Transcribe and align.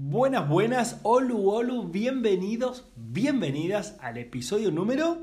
Buenas, 0.00 0.48
buenas, 0.48 1.00
olu, 1.02 1.50
olu, 1.50 1.88
bienvenidos, 1.88 2.88
bienvenidas 2.94 3.98
al 4.00 4.16
episodio 4.16 4.70
número 4.70 5.18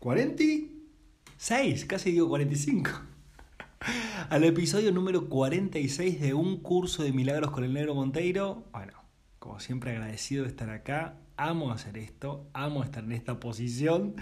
46, 0.00 1.86
casi 1.86 2.12
digo 2.12 2.28
45. 2.28 2.90
Al 4.28 4.44
episodio 4.44 4.92
número 4.92 5.30
46 5.30 6.20
de 6.20 6.34
un 6.34 6.58
curso 6.58 7.02
de 7.02 7.14
milagros 7.14 7.52
con 7.52 7.64
el 7.64 7.72
negro 7.72 7.94
Monteiro. 7.94 8.64
Bueno, 8.70 8.92
como 9.38 9.60
siempre 9.60 9.92
agradecido 9.92 10.42
de 10.42 10.50
estar 10.50 10.68
acá, 10.68 11.16
amo 11.38 11.72
hacer 11.72 11.96
esto, 11.96 12.50
amo 12.52 12.84
estar 12.84 13.04
en 13.04 13.12
esta 13.12 13.40
posición, 13.40 14.16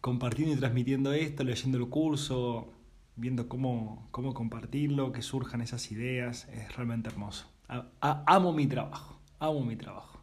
compartiendo 0.00 0.56
y 0.56 0.58
transmitiendo 0.58 1.12
esto, 1.12 1.44
leyendo 1.44 1.78
el 1.78 1.88
curso, 1.88 2.72
viendo 3.14 3.48
cómo, 3.48 4.08
cómo 4.10 4.34
compartirlo, 4.34 5.12
que 5.12 5.22
surjan 5.22 5.60
esas 5.60 5.92
ideas, 5.92 6.48
es 6.52 6.74
realmente 6.74 7.08
hermoso. 7.08 7.46
amo 8.00 8.52
mi 8.52 8.66
trabajo 8.66 9.17
amo 9.38 9.64
mi 9.64 9.76
trabajo. 9.76 10.20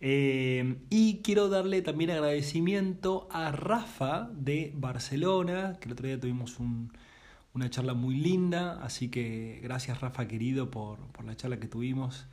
Eh, 0.00 0.76
y 0.90 1.22
quiero 1.22 1.48
darle 1.48 1.82
también 1.82 2.10
agradecimiento 2.10 3.28
a 3.32 3.50
Rafa 3.50 4.30
de 4.32 4.72
Barcelona, 4.76 5.78
que 5.80 5.86
el 5.86 5.92
otro 5.92 6.06
día 6.06 6.20
tuvimos 6.20 6.58
una 6.60 7.70
charla 7.70 7.94
muy 7.94 8.16
linda, 8.16 8.80
así 8.82 9.08
que 9.08 9.60
gracias 9.62 10.00
Rafa 10.00 10.28
querido 10.28 10.70
por, 10.70 10.98
la 11.24 11.36
charla 11.36 11.58
que 11.58 11.66
tuvimos. 11.66 12.26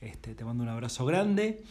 Este, 0.00 0.34
te 0.34 0.44
mando 0.44 0.64
un 0.64 0.70
abrazo 0.70 1.04
grande. 1.04 1.62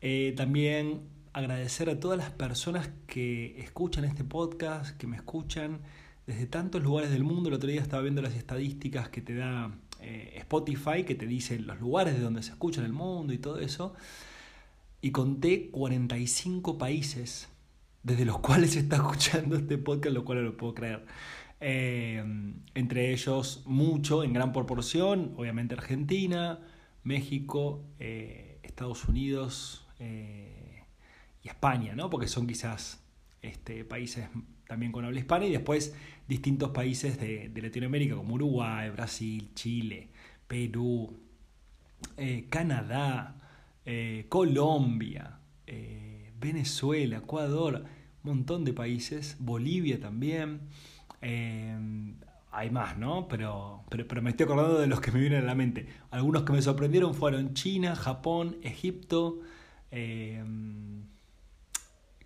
Eh, 0.00 0.34
también 0.36 1.02
agradecer 1.32 1.88
a 1.88 1.98
todas 1.98 2.18
las 2.18 2.30
personas 2.30 2.90
que 3.06 3.58
escuchan 3.60 4.04
este 4.04 4.24
podcast, 4.24 4.96
que 4.96 5.06
me 5.06 5.16
escuchan 5.16 5.80
desde 6.26 6.46
tantos 6.46 6.82
lugares 6.82 7.10
del 7.10 7.24
mundo. 7.24 7.48
El 7.48 7.54
otro 7.54 7.70
día 7.70 7.80
estaba 7.80 8.02
viendo 8.02 8.22
las 8.22 8.34
estadísticas 8.34 9.08
que 9.08 9.22
te 9.22 9.34
da 9.34 9.72
eh, 10.02 10.34
Spotify 10.38 11.04
que 11.04 11.14
te 11.14 11.26
dice 11.26 11.58
los 11.58 11.80
lugares 11.80 12.14
de 12.14 12.20
donde 12.20 12.42
se 12.42 12.50
escucha 12.50 12.80
en 12.80 12.86
el 12.86 12.92
mundo 12.92 13.32
y 13.32 13.38
todo 13.38 13.58
eso. 13.58 13.94
Y 15.00 15.10
conté 15.10 15.70
45 15.70 16.78
países 16.78 17.48
desde 18.02 18.24
los 18.24 18.38
cuales 18.40 18.72
se 18.72 18.80
está 18.80 18.96
escuchando 18.96 19.56
este 19.56 19.78
podcast, 19.78 20.14
lo 20.14 20.24
cual 20.24 20.38
no 20.38 20.44
lo 20.44 20.56
puedo 20.56 20.74
creer. 20.74 21.04
Eh, 21.60 22.24
entre 22.74 23.12
ellos, 23.12 23.62
mucho, 23.66 24.24
en 24.24 24.32
gran 24.32 24.52
proporción, 24.52 25.32
obviamente 25.36 25.74
Argentina, 25.74 26.60
México, 27.04 27.84
eh, 28.00 28.58
Estados 28.62 29.04
Unidos 29.06 29.86
y 30.00 31.48
España, 31.48 31.94
¿no? 31.94 32.10
Porque 32.10 32.26
son 32.26 32.48
quizás 32.48 33.04
este, 33.40 33.84
países 33.84 34.28
también 34.72 34.90
con 34.90 35.04
habla 35.04 35.18
hispana, 35.18 35.44
y 35.44 35.52
después 35.52 35.94
distintos 36.26 36.70
países 36.70 37.20
de, 37.20 37.52
Latinoamérica 37.54 38.16
como 38.16 38.36
Uruguay, 38.36 38.88
Brasil, 38.88 39.50
Chile, 39.54 40.08
Perú, 40.46 41.14
eh, 42.16 42.46
Canadá, 42.48 43.36
eh, 43.84 44.24
Colombia, 44.30 45.40
eh, 45.66 46.32
Venezuela, 46.40 47.18
Ecuador, 47.18 47.84
un 48.24 48.30
montón 48.30 48.64
de 48.64 48.72
países, 48.72 49.36
Bolivia 49.40 50.00
también. 50.00 50.60
hay 52.50 52.70
más, 52.70 52.96
¿no? 52.96 53.28
Pero, 53.28 53.84
pero, 53.90 54.08
pero, 54.08 54.22
me 54.22 54.30
estoy 54.30 54.44
acordando 54.44 54.78
de 54.78 54.86
los 54.86 55.02
que 55.02 55.12
me 55.12 55.20
vienen 55.20 55.42
a 55.42 55.46
la 55.46 55.54
mente. 55.54 55.86
Algunos 56.10 56.44
que 56.44 56.52
me 56.54 56.62
sorprendieron 56.62 57.12
fueron 57.14 57.52
China, 57.52 57.94
Japón, 57.94 58.56
Egipto. 58.62 59.40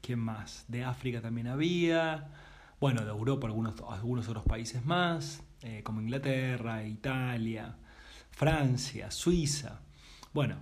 ¿Quién 0.07 0.21
más? 0.21 0.65
De 0.69 0.85
África 0.85 1.21
también 1.21 1.49
había. 1.49 2.29
Bueno, 2.79 3.05
de 3.05 3.11
Europa 3.11 3.49
algunos, 3.49 3.75
algunos 3.91 4.29
otros 4.29 4.45
países 4.45 4.87
más, 4.87 5.43
eh, 5.63 5.83
como 5.83 6.01
Inglaterra, 6.01 6.87
Italia, 6.87 7.75
Francia, 8.31 9.11
Suiza. 9.11 9.81
Bueno, 10.33 10.59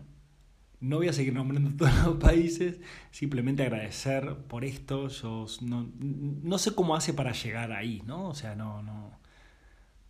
no 0.81 0.97
voy 0.97 1.09
a 1.09 1.13
seguir 1.13 1.35
nombrando 1.35 1.71
todos 1.77 1.95
los 2.07 2.17
países, 2.17 2.81
simplemente 3.11 3.65
agradecer 3.65 4.35
por 4.49 4.65
esto. 4.65 5.09
Yo 5.09 5.45
no, 5.61 5.91
no 5.99 6.57
sé 6.57 6.75
cómo 6.75 6.97
hace 6.97 7.13
para 7.13 7.33
llegar 7.33 7.71
ahí, 7.73 8.03
¿no? 8.07 8.31
O 8.31 8.35
sea, 8.35 8.55
no, 8.55 8.83
no, 8.83 9.19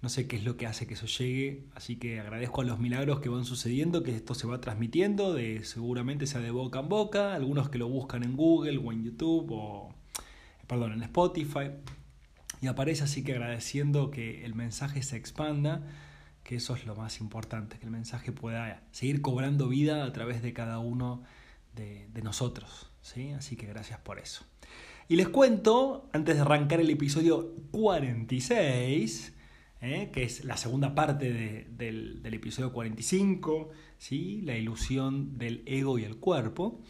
no 0.05 0.11
sé 0.11 0.27
qué 0.27 0.37
es 0.37 0.45
lo 0.45 0.59
que 0.59 0.67
hace 0.67 0.87
que 0.87 0.93
eso 0.93 1.07
llegue, 1.07 1.65
así 1.75 1.97
que 1.97 2.21
agradezco 2.21 2.61
a 2.61 2.65
los 2.65 2.79
milagros 2.79 3.21
que 3.21 3.31
van 3.31 3.47
sucediendo, 3.47 4.03
que 4.03 4.15
esto 4.15 4.35
se 4.35 4.47
va 4.47 4.61
transmitiendo, 4.61 5.33
de, 5.33 5.65
seguramente 5.65 6.27
sea 6.27 6.43
de 6.43 6.51
boca 6.51 6.81
en 6.81 6.91
boca, 6.91 7.33
algunos 7.33 7.71
que 7.71 7.79
lo 7.79 7.89
buscan 7.89 8.23
en 8.23 8.37
Google 8.37 8.77
o 8.85 8.93
en 8.93 9.03
YouTube 9.03 9.47
o, 9.51 9.95
perdón, 10.67 10.93
en 10.93 11.05
Spotify, 11.05 11.71
y 12.61 12.67
aparece 12.67 13.05
así 13.05 13.25
que 13.25 13.33
agradeciendo 13.33 14.11
que 14.11 14.45
el 14.45 14.55
mensaje 14.55 15.03
se 15.03 15.17
expanda, 15.17 15.81
que 16.43 16.57
eso 16.57 16.77
es 16.77 16.85
lo 16.85 16.95
más 16.95 17.19
importante, 17.23 17.79
que 17.79 17.87
el 17.87 17.91
mensaje 17.91 18.31
pueda 18.31 18.83
seguir 18.93 19.23
cobrando 19.23 19.69
vida 19.69 20.05
a 20.05 20.13
través 20.13 20.43
de 20.43 20.53
cada 20.53 20.81
uno 20.81 21.23
de, 21.75 22.11
nosotros, 22.23 22.91
¿sí? 23.01 23.31
Así 23.31 23.57
que 23.57 23.67
gracias 23.67 24.01
por 24.01 24.19
eso. 24.19 24.45
Y 25.09 25.17
les 25.17 25.31
cuento, 25.31 26.11
antes 26.13 26.35
de 26.35 26.43
arrancar 26.43 26.81
el 26.81 26.91
episodio 26.91 27.55
46, 27.71 29.35
¿eh? 29.85 30.11
que 30.13 30.25
es 30.25 30.45
la 30.45 30.57
segunda 30.57 30.95
parte 30.95 31.33
del, 31.33 32.21
episodio 32.25 32.73
45, 32.73 33.71
¿sí? 33.99 34.41
la 34.43 34.57
ilusión 34.57 35.39
del 35.39 35.63
ego 35.67 35.99
y 35.99 36.05
el 36.05 36.17
cuerpo, 36.17 36.83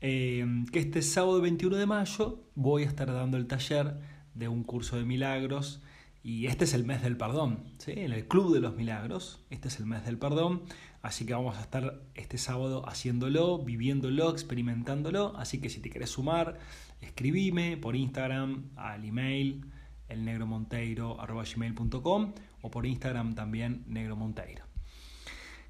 eh, 0.00 0.46
que 0.72 0.78
este 0.78 1.02
sábado 1.02 1.40
21 1.40 1.76
de 1.76 1.86
mayo 1.86 2.44
voy 2.54 2.84
a 2.84 2.86
estar 2.86 3.12
dando 3.12 3.36
el 3.36 3.46
taller 3.46 3.98
de 4.34 4.48
un 4.48 4.62
curso 4.62 4.96
de 4.96 5.04
milagros 5.04 5.82
y 6.22 6.46
este 6.46 6.64
es 6.64 6.74
el 6.74 6.84
mes 6.84 7.02
del 7.02 7.16
perdón, 7.16 7.64
¿sí? 7.78 7.92
en 7.92 8.12
el 8.12 8.26
Club 8.26 8.52
de 8.52 8.60
los 8.60 8.74
Milagros, 8.74 9.44
este 9.50 9.68
es 9.68 9.78
el 9.78 9.86
mes 9.86 10.04
del 10.04 10.18
perdón, 10.18 10.62
así 11.00 11.24
que 11.24 11.34
vamos 11.34 11.56
a 11.56 11.60
estar 11.60 12.02
este 12.14 12.36
sábado 12.36 12.88
haciéndolo, 12.88 13.58
viviéndolo, 13.58 14.30
experimentándolo, 14.30 15.36
así 15.36 15.60
que 15.60 15.70
si 15.70 15.80
te 15.80 15.88
querés 15.88 16.10
sumar, 16.10 16.58
escribime 17.00 17.76
por 17.76 17.94
Instagram 17.94 18.70
al 18.74 19.04
email 19.04 19.66
elnegromonteiro.com 20.08 22.32
o 22.62 22.70
por 22.70 22.86
Instagram 22.86 23.34
también 23.34 23.84
negromonteiro. 23.86 24.64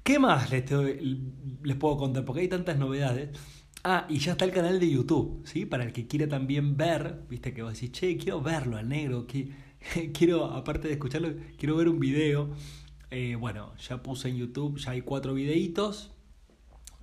¿Qué 0.03 0.19
más 0.19 0.51
les, 0.51 0.63
puedo 1.75 1.97
contar? 1.97 2.23
Porque 2.23 2.41
hay 2.41 2.47
tantas 2.47 2.77
novedades. 2.77 3.37
Ah, 3.83 4.05
y 4.09 4.19
ya 4.19 4.33
está 4.33 4.45
el 4.45 4.51
canal 4.51 4.79
de 4.79 4.89
YouTube, 4.89 5.41
¿sí? 5.45 5.65
Para 5.65 5.83
el 5.83 5.91
que 5.91 6.07
quiera 6.07 6.27
también 6.27 6.77
ver, 6.77 7.23
viste 7.29 7.53
que 7.53 7.61
vos 7.61 7.73
decís, 7.73 7.91
che, 7.91 8.17
quiero 8.17 8.41
verlo 8.41 8.77
al 8.77 8.87
negro, 8.87 9.27
que, 9.27 9.51
quiero, 10.13 10.45
aparte 10.45 10.87
de 10.87 10.93
escucharlo, 10.93 11.33
quiero 11.57 11.75
ver 11.75 11.89
un 11.89 11.99
video. 11.99 12.49
Eh, 13.11 13.35
bueno, 13.35 13.73
ya 13.77 14.01
puse 14.01 14.29
en 14.29 14.37
YouTube, 14.37 14.77
ya 14.77 14.91
hay 14.91 15.01
cuatro 15.01 15.33
videitos, 15.33 16.11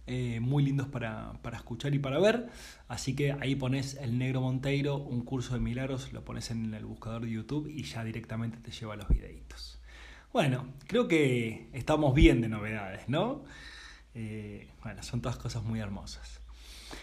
eh, 0.06 0.40
muy 0.40 0.62
lindos 0.62 0.88
para, 0.88 1.32
para, 1.42 1.56
escuchar 1.56 1.94
y 1.94 1.98
para 1.98 2.18
ver. 2.18 2.48
Así 2.88 3.16
que 3.16 3.32
ahí 3.32 3.54
pones 3.54 3.94
el 3.94 4.18
negro 4.18 4.40
Monteiro, 4.40 4.98
un 4.98 5.22
curso 5.22 5.54
de 5.54 5.60
milagros, 5.60 6.12
lo 6.12 6.24
pones 6.24 6.50
en 6.50 6.74
el 6.74 6.84
buscador 6.84 7.22
de 7.22 7.30
YouTube 7.30 7.68
y 7.68 7.84
ya 7.84 8.04
directamente 8.04 8.58
te 8.58 8.70
lleva 8.70 8.96
los 8.96 9.08
videitos. 9.08 9.80
Bueno, 10.32 10.66
creo 10.86 11.06
que 11.08 11.68
estamos 11.72 12.14
bien 12.14 12.40
de 12.40 12.48
novedades, 12.48 13.08
¿no? 13.08 13.44
Eh, 14.14 14.68
bueno, 14.82 15.02
son 15.02 15.20
todas 15.22 15.36
cosas 15.36 15.62
muy 15.62 15.80
hermosas. 15.80 16.40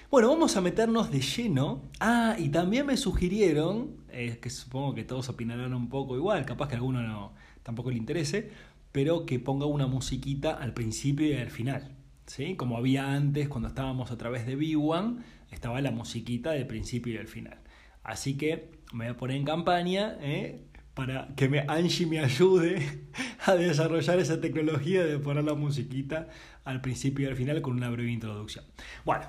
Bueno, 0.10 0.28
vamos 0.30 0.58
a 0.58 0.62
meternos 0.62 1.12
de 1.12 1.22
lleno. 1.22 1.82
Ah, 2.00 2.36
y 2.38 2.50
también 2.50 2.86
me 2.86 2.98
sugirieron, 2.98 3.96
eh, 4.10 4.38
que 4.42 4.50
supongo 4.50 4.94
que 4.94 5.04
todos 5.06 5.30
opinarán 5.30 5.74
un 5.74 5.90
poco 5.90 6.18
igual, 6.18 6.46
capaz 6.46 6.68
que 6.68 6.76
a 6.76 6.78
alguno 6.78 7.02
no, 7.02 7.34
tampoco 7.64 7.90
le 7.90 7.98
interese, 7.98 8.52
pero 8.92 9.26
que 9.26 9.40
ponga 9.40 9.66
una 9.66 9.88
musiquita 9.88 10.52
al 10.52 10.74
principio 10.74 11.28
y 11.28 11.34
al 11.34 11.50
final. 11.50 11.96
¿Sí? 12.32 12.56
Como 12.56 12.78
había 12.78 13.12
antes 13.14 13.50
cuando 13.50 13.68
estábamos 13.68 14.12
a 14.12 14.18
través 14.18 14.46
de 14.46 14.58
B1, 14.58 15.18
estaba 15.52 15.82
la 15.82 15.92
musiquita 15.92 16.52
del 16.52 16.66
principio 16.66 17.14
y 17.14 17.18
del 17.18 17.28
final. 17.28 17.60
Así 18.04 18.38
que 18.38 18.72
me 18.94 19.06
voy 19.06 19.14
a 19.14 19.18
poner 19.18 19.38
en 19.38 19.44
campaña 19.44 20.18
¿eh? 20.22 20.64
para 20.94 21.28
que 21.36 21.50
me, 21.50 21.60
Angie 21.68 22.06
me 22.06 22.20
ayude 22.20 23.02
a 23.46 23.56
desarrollar 23.56 24.18
esa 24.20 24.40
tecnología 24.40 25.04
de 25.04 25.20
poner 25.20 25.44
la 25.44 25.56
musiquita 25.56 26.30
al 26.64 26.80
principio 26.80 27.28
y 27.28 27.30
al 27.30 27.36
final 27.36 27.62
con 27.62 27.74
una 27.74 27.90
breve 27.90 28.12
introducción. 28.12 28.64
Bueno, 29.04 29.26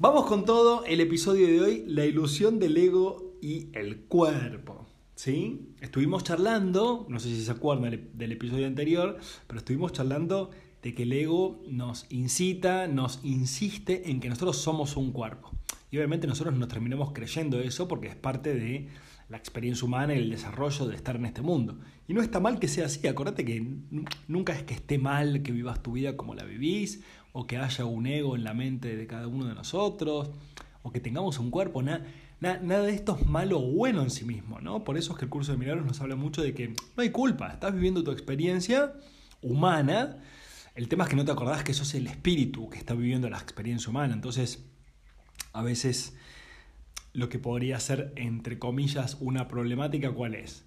vamos 0.00 0.26
con 0.26 0.44
todo 0.44 0.84
el 0.86 1.00
episodio 1.00 1.46
de 1.46 1.60
hoy, 1.60 1.84
la 1.86 2.04
ilusión 2.04 2.58
del 2.58 2.76
ego 2.76 3.36
y 3.40 3.68
el 3.74 4.00
cuerpo. 4.00 4.88
¿Sí? 5.14 5.68
Estuvimos 5.80 6.24
charlando, 6.24 7.06
no 7.08 7.20
sé 7.20 7.28
si 7.28 7.44
se 7.44 7.52
acuerdan 7.52 8.10
del 8.14 8.32
episodio 8.32 8.66
anterior, 8.66 9.18
pero 9.46 9.58
estuvimos 9.58 9.92
charlando 9.92 10.50
de 10.84 10.94
que 10.94 11.04
el 11.04 11.14
ego 11.14 11.62
nos 11.66 12.04
incita, 12.10 12.86
nos 12.88 13.18
insiste 13.24 14.10
en 14.10 14.20
que 14.20 14.28
nosotros 14.28 14.58
somos 14.58 14.98
un 14.98 15.12
cuerpo. 15.12 15.50
Y 15.90 15.96
obviamente 15.96 16.26
nosotros 16.26 16.54
nos 16.54 16.68
terminamos 16.68 17.12
creyendo 17.12 17.58
eso 17.58 17.88
porque 17.88 18.08
es 18.08 18.16
parte 18.16 18.54
de 18.54 18.88
la 19.30 19.38
experiencia 19.38 19.86
humana 19.86 20.14
y 20.14 20.18
el 20.18 20.28
desarrollo 20.28 20.86
de 20.86 20.94
estar 20.94 21.16
en 21.16 21.24
este 21.24 21.40
mundo. 21.40 21.78
Y 22.06 22.12
no 22.12 22.20
está 22.20 22.38
mal 22.38 22.58
que 22.58 22.68
sea 22.68 22.84
así, 22.84 23.08
acuérdate 23.08 23.46
que 23.46 23.66
nunca 24.28 24.52
es 24.52 24.62
que 24.62 24.74
esté 24.74 24.98
mal 24.98 25.42
que 25.42 25.52
vivas 25.52 25.82
tu 25.82 25.92
vida 25.92 26.18
como 26.18 26.34
la 26.34 26.44
vivís, 26.44 27.02
o 27.32 27.46
que 27.46 27.56
haya 27.56 27.86
un 27.86 28.06
ego 28.06 28.36
en 28.36 28.44
la 28.44 28.52
mente 28.52 28.94
de 28.94 29.06
cada 29.06 29.26
uno 29.26 29.46
de 29.46 29.54
nosotros, 29.54 30.32
o 30.82 30.92
que 30.92 31.00
tengamos 31.00 31.38
un 31.38 31.50
cuerpo, 31.50 31.82
nada, 31.82 32.04
nada 32.40 32.82
de 32.82 32.92
esto 32.92 33.16
es 33.18 33.26
malo 33.26 33.58
o 33.58 33.72
bueno 33.72 34.02
en 34.02 34.10
sí 34.10 34.26
mismo, 34.26 34.60
¿no? 34.60 34.84
Por 34.84 34.98
eso 34.98 35.12
es 35.12 35.18
que 35.18 35.24
el 35.24 35.30
curso 35.30 35.52
de 35.52 35.58
milagros 35.58 35.86
nos 35.86 36.02
habla 36.02 36.14
mucho 36.14 36.42
de 36.42 36.52
que 36.52 36.68
no 36.68 36.76
hay 36.98 37.08
culpa, 37.08 37.48
estás 37.54 37.72
viviendo 37.72 38.04
tu 38.04 38.10
experiencia 38.10 38.92
humana, 39.40 40.18
El 40.74 40.88
tema 40.88 41.04
es 41.04 41.10
que 41.10 41.16
no 41.16 41.24
te 41.24 41.30
acordás 41.30 41.62
que 41.62 41.72
sos 41.72 41.94
el 41.94 42.06
espíritu 42.08 42.68
que 42.68 42.78
está 42.78 42.94
viviendo 42.94 43.30
la 43.30 43.38
experiencia 43.38 43.90
humana. 43.90 44.12
Entonces, 44.12 44.64
a 45.52 45.62
veces 45.62 46.16
lo 47.12 47.28
que 47.28 47.38
podría 47.38 47.78
ser, 47.78 48.12
entre 48.16 48.58
comillas, 48.58 49.16
una 49.20 49.46
problemática, 49.46 50.12
¿cuál 50.12 50.34
es? 50.34 50.64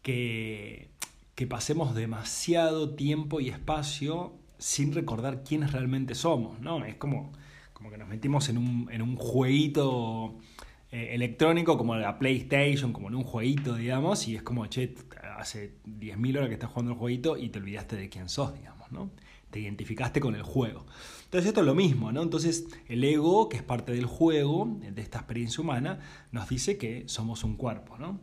Que, 0.00 0.90
que 1.34 1.46
pasemos 1.46 1.94
demasiado 1.94 2.94
tiempo 2.94 3.40
y 3.40 3.50
espacio 3.50 4.32
sin 4.58 4.92
recordar 4.92 5.44
quiénes 5.44 5.72
realmente 5.72 6.14
somos, 6.14 6.60
¿no? 6.60 6.84
Es 6.84 6.94
como, 6.94 7.32
como 7.74 7.90
que 7.90 7.98
nos 7.98 8.08
metimos 8.08 8.48
en 8.48 8.56
un, 8.56 8.88
en 8.90 9.02
un 9.02 9.16
jueguito 9.16 10.38
eh, 10.90 11.14
electrónico 11.14 11.76
como 11.76 11.96
la 11.96 12.18
PlayStation, 12.18 12.92
como 12.92 13.08
en 13.08 13.16
un 13.16 13.24
jueguito, 13.24 13.74
digamos, 13.74 14.26
y 14.28 14.36
es 14.36 14.42
como, 14.42 14.66
che, 14.66 14.94
hace 15.36 15.74
10.000 15.84 16.36
horas 16.36 16.48
que 16.48 16.54
estás 16.54 16.70
jugando 16.70 16.92
el 16.92 16.98
jueguito 16.98 17.36
y 17.36 17.50
te 17.50 17.58
olvidaste 17.58 17.96
de 17.96 18.08
quién 18.08 18.30
sos, 18.30 18.54
digamos, 18.54 18.90
¿no? 18.92 19.10
Te 19.52 19.60
identificaste 19.60 20.18
con 20.18 20.34
el 20.34 20.42
juego. 20.42 20.86
Entonces 21.24 21.48
esto 21.48 21.60
es 21.60 21.66
lo 21.66 21.74
mismo, 21.76 22.10
¿no? 22.10 22.22
Entonces 22.22 22.66
el 22.88 23.04
ego, 23.04 23.48
que 23.48 23.58
es 23.58 23.62
parte 23.62 23.92
del 23.92 24.06
juego, 24.06 24.78
de 24.80 25.00
esta 25.00 25.18
experiencia 25.18 25.62
humana, 25.62 26.00
nos 26.32 26.48
dice 26.48 26.76
que 26.78 27.04
somos 27.06 27.44
un 27.44 27.56
cuerpo, 27.56 27.98
¿no? 27.98 28.18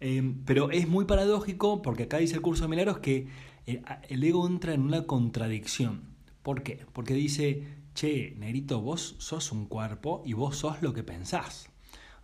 Eh, 0.00 0.34
pero 0.44 0.70
es 0.70 0.86
muy 0.88 1.04
paradójico 1.04 1.80
porque 1.80 2.04
acá 2.04 2.18
dice 2.18 2.34
el 2.34 2.42
curso 2.42 2.64
de 2.64 2.68
milagros 2.68 2.98
que 2.98 3.26
eh, 3.66 3.82
el 4.08 4.22
ego 4.22 4.46
entra 4.46 4.74
en 4.74 4.82
una 4.82 5.06
contradicción. 5.06 6.02
¿Por 6.42 6.62
qué? 6.62 6.84
Porque 6.92 7.14
dice, 7.14 7.66
che, 7.94 8.34
negrito, 8.38 8.80
vos 8.80 9.16
sos 9.18 9.52
un 9.52 9.66
cuerpo 9.66 10.22
y 10.24 10.32
vos 10.32 10.56
sos 10.56 10.82
lo 10.82 10.92
que 10.92 11.02
pensás. 11.02 11.68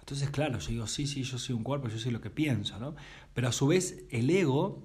Entonces, 0.01 0.31
claro, 0.31 0.59
yo 0.59 0.69
digo, 0.69 0.87
sí, 0.87 1.07
sí, 1.07 1.23
yo 1.23 1.39
soy 1.39 1.55
un 1.55 1.63
cuerpo, 1.63 1.89
yo 1.89 1.99
soy 1.99 2.13
lo 2.13 2.21
que 2.21 2.31
pienso, 2.31 2.79
¿no? 2.79 2.95
Pero 3.33 3.49
a 3.49 3.53
su 3.53 3.67
vez, 3.67 4.05
el 4.11 4.29
ego 4.29 4.83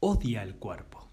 odia 0.00 0.42
al 0.42 0.56
cuerpo. 0.56 1.09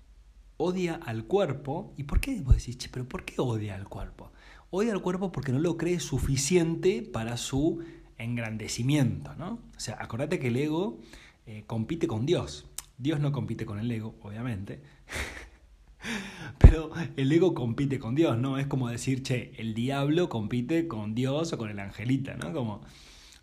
Odia 0.57 0.95
al 0.95 1.25
cuerpo. 1.25 1.94
¿Y 1.98 2.04
por 2.04 2.19
qué 2.19 2.42
vos 2.42 2.56
decís, 2.56 2.77
che, 2.77 2.89
pero 2.89 3.07
por 3.07 3.24
qué 3.24 3.36
odia 3.38 3.75
al 3.75 3.88
cuerpo? 3.88 4.31
Odia 4.69 4.94
al 4.94 5.01
cuerpo 5.01 5.31
porque 5.31 5.51
no 5.51 5.59
lo 5.59 5.77
cree 5.77 6.00
suficiente 6.00 7.01
para 7.01 7.38
su 7.38 7.83
engrandecimiento, 8.18 9.36
¿no? 9.36 9.59
O 9.75 9.80
sea, 9.80 9.98
acordate 10.00 10.39
que 10.39 10.48
el 10.48 10.57
ego 10.57 11.00
eh, 11.45 11.63
compite 11.68 12.07
con 12.07 12.25
Dios. 12.25 12.65
Dios 12.98 13.19
no 13.19 13.31
compite 13.31 13.65
con 13.65 13.80
el 13.80 13.89
ego, 13.92 14.15
obviamente. 14.21 14.81
Pero 16.57 16.92
el 17.15 17.31
ego 17.31 17.54
compite 17.54 18.00
con 18.00 18.15
Dios, 18.15 18.38
¿no? 18.38 18.57
Es 18.57 18.68
como 18.68 18.89
decir, 18.89 19.24
che, 19.24 19.54
el 19.57 19.74
diablo 19.74 20.30
compite 20.30 20.88
con 20.88 21.13
Dios 21.15 21.54
o 21.54 21.57
con 21.57 21.69
el 21.69 21.80
angelita, 21.80 22.36
¿no? 22.36 22.54
Como, 22.54 22.81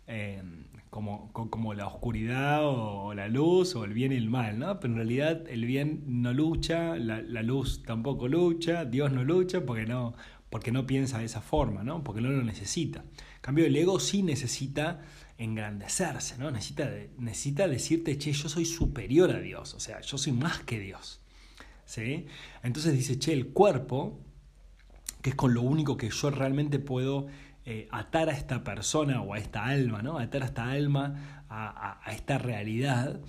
eh, 0.07 0.43
como, 0.95 1.29
como 1.33 1.73
la 1.73 1.87
oscuridad 1.87 2.61
o 2.63 3.13
la 3.13 3.27
luz 3.27 3.75
o 3.75 3.83
el 3.83 3.91
bien 3.91 4.13
y 4.13 4.15
el 4.15 4.29
mal, 4.29 4.57
¿no? 4.57 4.79
Pero 4.79 4.93
en 4.93 4.95
realidad 4.95 5.45
el 5.49 5.65
bien 5.65 6.05
no 6.07 6.33
lucha, 6.33 6.95
la, 6.95 7.21
la 7.21 7.43
luz 7.43 7.83
tampoco 7.83 8.29
lucha, 8.29 8.85
Dios 8.85 9.11
no 9.11 9.25
lucha 9.25 9.65
porque 9.65 9.85
no, 9.85 10.15
porque 10.49 10.71
no 10.71 10.87
piensa 10.87 11.17
de 11.19 11.25
esa 11.25 11.41
forma, 11.41 11.83
¿no? 11.83 12.01
Porque 12.01 12.21
no 12.21 12.29
lo 12.29 12.41
necesita. 12.43 12.99
En 13.01 13.41
cambio, 13.41 13.65
el 13.65 13.75
ego 13.75 13.99
sí 13.99 14.23
necesita 14.23 15.01
engrandecerse, 15.37 16.37
¿no? 16.37 16.49
Necesita, 16.49 16.89
necesita 17.17 17.67
decirte, 17.67 18.17
che, 18.17 18.31
yo 18.31 18.47
soy 18.47 18.63
superior 18.63 19.31
a 19.31 19.39
Dios, 19.41 19.73
o 19.73 19.81
sea, 19.81 19.99
yo 19.99 20.17
soy 20.17 20.31
más 20.31 20.61
que 20.61 20.79
Dios. 20.79 21.19
¿Sí? 21.83 22.25
Entonces 22.63 22.93
dice, 22.93 23.19
che, 23.19 23.33
el 23.33 23.47
cuerpo, 23.47 24.17
que 25.21 25.31
es 25.31 25.35
con 25.35 25.53
lo 25.53 25.61
único 25.61 25.97
que 25.97 26.09
yo 26.09 26.29
realmente 26.29 26.79
puedo 26.79 27.27
eh, 27.65 27.87
atar 27.91 28.29
a 28.29 28.33
esta 28.33 28.63
persona 28.63 29.21
o 29.21 29.33
a 29.33 29.39
esta 29.39 29.65
alma, 29.65 30.01
¿no? 30.01 30.19
Atar 30.19 30.43
a 30.43 30.45
esta 30.45 30.69
alma 30.69 31.45
a, 31.49 31.99
esta 32.11 32.37
realidad 32.37 33.19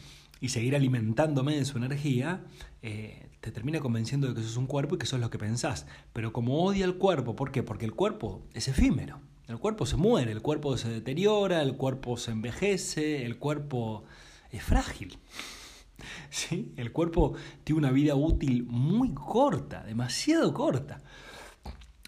y 0.40 0.50
seguir 0.50 0.76
alimentándome 0.76 1.56
de 1.56 1.64
su 1.64 1.78
energía, 1.78 2.44
eh, 2.82 3.28
te 3.40 3.50
termina 3.50 3.80
convenciendo 3.80 4.28
de 4.28 4.34
que 4.34 4.42
sos 4.42 4.56
un 4.56 4.66
cuerpo 4.66 4.96
y 4.96 4.98
que 4.98 5.06
sos 5.06 5.20
lo 5.20 5.30
que 5.30 5.38
pensás. 5.38 5.86
Pero 6.12 6.32
como 6.32 6.64
odia 6.64 6.84
el 6.84 6.96
cuerpo, 6.96 7.34
¿por 7.36 7.50
qué? 7.50 7.62
Porque 7.62 7.84
el 7.86 7.94
cuerpo 7.94 8.42
es 8.52 8.68
efímero. 8.68 9.20
El 9.48 9.58
cuerpo 9.58 9.86
se 9.86 9.96
muere, 9.96 10.32
el 10.32 10.42
cuerpo 10.42 10.76
se 10.76 10.88
deteriora, 10.88 11.62
el 11.62 11.76
cuerpo 11.76 12.16
se 12.16 12.32
envejece, 12.32 13.24
el 13.24 13.38
cuerpo 13.38 14.04
es 14.50 14.62
frágil. 14.62 15.18
¿Sí? 16.30 16.72
El 16.76 16.92
cuerpo 16.92 17.34
tiene 17.62 17.78
una 17.78 17.92
vida 17.92 18.16
útil 18.16 18.64
muy 18.64 19.14
corta, 19.14 19.84
demasiado 19.84 20.52
corta, 20.52 21.00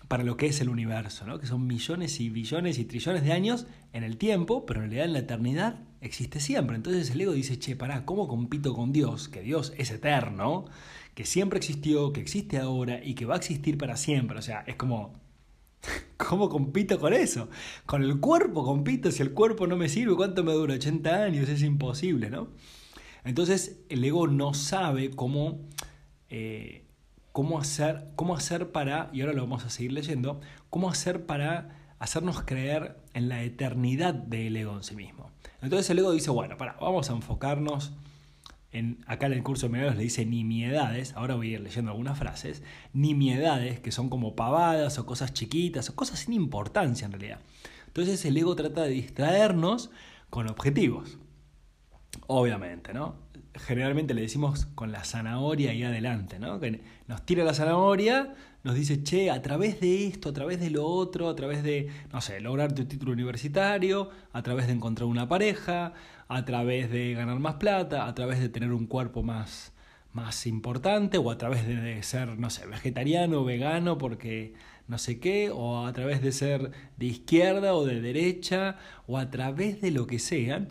para 0.08 0.25
lo 0.25 0.37
que 0.37 0.46
es 0.46 0.60
el 0.60 0.70
universo, 0.70 1.26
¿no? 1.26 1.38
que 1.38 1.46
son 1.46 1.66
millones 1.66 2.19
y 2.20 2.31
billones 2.31 2.78
y 2.78 2.84
trillones 2.84 3.22
de 3.22 3.32
años 3.32 3.66
en 3.93 4.05
el 4.05 4.16
tiempo, 4.16 4.64
pero 4.66 4.81
en 4.81 4.90
realidad 4.90 5.05
en 5.05 5.12
la 5.12 5.19
eternidad 5.20 5.81
existe 6.00 6.40
siempre. 6.40 6.76
Entonces 6.76 7.10
el 7.10 7.20
ego 7.20 7.32
dice, 7.32 7.58
che, 7.58 7.76
pará, 7.76 8.05
¿cómo 8.05 8.26
compito 8.26 8.75
con 8.75 8.93
Dios? 8.93 9.28
Que 9.28 9.43
Dios 9.43 9.72
es 9.76 9.90
eterno, 9.90 10.64
que 11.14 11.26
siempre 11.26 11.58
existió, 11.58 12.12
que 12.12 12.20
existe 12.20 12.58
ahora 12.58 13.05
y 13.05 13.14
que 13.14 13.26
va 13.26 13.34
a 13.34 13.38
existir 13.38 13.76
para 13.76 13.96
siempre. 13.96 14.38
O 14.38 14.43
sea, 14.43 14.64
es 14.66 14.76
como, 14.76 15.12
¿Cómo 16.16 16.49
compito 16.49 16.99
con 16.99 17.12
eso? 17.12 17.49
Con 17.87 18.02
el 18.02 18.20
cuerpo 18.20 18.64
compito, 18.64 19.10
si 19.10 19.22
el 19.22 19.32
cuerpo 19.32 19.66
no 19.66 19.76
me 19.76 19.88
sirve, 19.88 20.16
¿cuánto 20.16 20.44
me 20.44 20.52
dura? 20.52 20.75
80 20.75 21.22
años, 21.25 21.49
es 21.49 21.62
imposible, 21.62 22.31
¿no? 22.31 22.49
Entonces 23.25 23.81
el 23.88 24.05
ego 24.05 24.26
no 24.26 24.55
sabe 24.55 25.10
cómo, 25.10 25.60
eh, 26.31 26.84
cómo, 27.38 27.61
hacer, 27.61 28.08
cómo 28.17 28.35
hacer 28.35 28.73
para, 28.73 29.11
y 29.12 29.20
ahora 29.20 29.32
lo 29.32 29.43
vamos 29.43 29.64
a 29.64 29.70
seguir 29.70 29.93
leyendo, 29.93 30.40
cómo 30.70 30.90
hacer 30.90 31.25
para 31.25 31.93
hacernos 32.00 32.43
creer 32.43 32.96
en 33.14 33.29
la 33.29 33.44
eternidad 33.44 34.12
del 34.12 34.56
ego 34.56 34.75
en 34.75 34.82
sí 34.82 34.96
mismo. 34.96 35.31
Entonces 35.62 35.88
el 35.90 36.00
ego 36.00 36.11
dice, 36.11 36.32
bueno, 36.32 36.56
para, 36.56 36.73
vamos 36.81 37.11
a 37.11 37.12
enfocarnos 37.12 37.93
en, 38.73 39.05
acá 39.06 39.26
en 39.26 39.35
el 39.35 39.44
curso 39.44 39.67
de 39.67 39.73
milagros 39.73 39.96
le 39.96 40.02
dice 40.02 40.26
nimiedades, 40.26 41.12
ahora 41.12 41.37
voy 41.37 41.50
a 41.50 41.52
ir 41.52 41.61
leyendo 41.61 41.93
algunas 41.93 42.19
frases, 42.19 42.64
nimiedades 42.93 43.79
que 43.79 43.93
son 43.93 44.08
como 44.11 44.34
pavadas 44.34 44.99
o 44.99 45.06
cosas 45.06 45.32
chiquitas 45.32 45.91
o 45.91 45.94
cosas 45.94 46.19
sin 46.19 46.32
importancia 46.32 47.05
en 47.05 47.12
realidad. 47.12 47.38
Entonces 47.87 48.25
el 48.25 48.37
ego 48.37 48.56
trata 48.56 48.82
de 48.82 48.91
distraernos 48.91 49.93
con 50.29 50.50
objetivos. 50.50 51.19
Obviamente, 52.26 52.93
¿no? 52.93 53.14
Generalmente 53.58 54.14
le 54.14 54.22
decimos 54.22 54.66
con 54.75 54.93
la 54.93 55.05
zanahoria 55.05 55.72
y 55.72 55.82
adelante, 55.82 56.38
¿no? 56.38 56.60
Que 56.60 56.81
nos 57.06 57.25
tira 57.25 57.44
la 57.44 57.55
zanahoria, 57.55 58.34
nos 58.62 58.75
dice, 58.75 59.02
che, 59.02 59.31
a 59.31 59.43
través 59.43 59.81
de 59.81 60.06
esto, 60.06 60.31
a 60.31 60.32
través 60.32 60.60
de 60.60 60.70
lo 60.70 60.87
otro, 60.87 61.28
a 61.28 61.37
través 61.37 61.62
de, 61.62 61.88
no 62.12 62.20
sé, 62.20 62.40
lograr 62.40 62.72
tu 62.72 62.84
título 62.84 63.12
universitario, 63.12 64.10
a 64.32 64.43
través 64.43 64.66
de 64.66 64.72
encontrar 64.75 65.06
una 65.06 65.28
pareja, 65.28 65.93
a 66.28 66.44
través 66.44 66.90
de 66.90 67.14
ganar 67.14 67.38
más 67.38 67.55
plata, 67.55 68.06
a 68.06 68.14
través 68.14 68.40
de 68.40 68.49
tener 68.49 68.72
un 68.72 68.87
cuerpo 68.87 69.22
más, 69.22 69.72
más 70.12 70.46
importante 70.46 71.19
o 71.19 71.31
a 71.31 71.38
través 71.38 71.66
de 71.66 72.02
ser, 72.02 72.38
no 72.38 72.50
sé, 72.50 72.66
vegetariano, 72.66 73.44
vegano, 73.44 73.99
porque 73.99 74.55
no 74.86 74.98
sé 74.98 75.20
qué, 75.20 75.50
o 75.50 75.86
a 75.86 75.93
través 75.93 76.22
de 76.22 76.32
ser 76.32 76.70
de 76.96 77.06
izquierda 77.06 77.74
o 77.74 77.84
de 77.84 78.00
derecha, 78.00 78.77
o 79.06 79.19
a 79.19 79.31
través 79.31 79.81
de 79.81 79.91
lo 79.91 80.06
que 80.06 80.19
sea, 80.19 80.67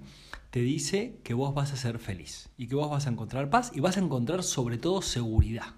te 0.49 0.61
dice 0.61 1.19
que 1.23 1.33
vos 1.33 1.53
vas 1.53 1.73
a 1.73 1.77
ser 1.77 1.99
feliz 1.99 2.49
y 2.57 2.67
que 2.67 2.75
vos 2.75 2.89
vas 2.89 3.07
a 3.07 3.09
encontrar 3.09 3.49
paz 3.49 3.71
y 3.73 3.79
vas 3.79 3.97
a 3.97 4.01
encontrar 4.01 4.43
sobre 4.43 4.77
todo 4.77 5.01
seguridad. 5.01 5.75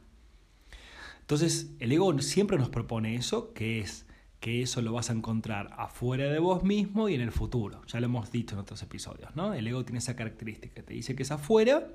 Entonces, 1.22 1.72
el 1.80 1.92
ego 1.92 2.18
siempre 2.20 2.58
nos 2.58 2.70
propone 2.70 3.16
eso, 3.16 3.54
que 3.54 3.80
es 3.80 4.06
que 4.40 4.62
eso 4.62 4.82
lo 4.82 4.94
vas 4.94 5.10
a 5.10 5.14
encontrar 5.14 5.70
afuera 5.78 6.32
de 6.32 6.40
vos 6.40 6.64
mismo 6.64 7.10
y 7.10 7.16
en 7.16 7.22
el 7.22 7.32
futuro. 7.32 7.82
Ya 7.88 8.00
lo 8.00 8.06
hemos 8.06 8.32
dicho 8.32 8.56
en 8.56 8.62
otros 8.62 8.82
episodios, 8.82 9.36
¿no? 9.36 9.54
El 9.54 9.68
ego 9.68 9.84
tiene 9.84 10.00
esa 10.00 10.16
característica, 10.16 10.82
te 10.82 10.94
dice 10.94 11.16
que 11.16 11.24
es 11.24 11.32
afuera 11.32 11.92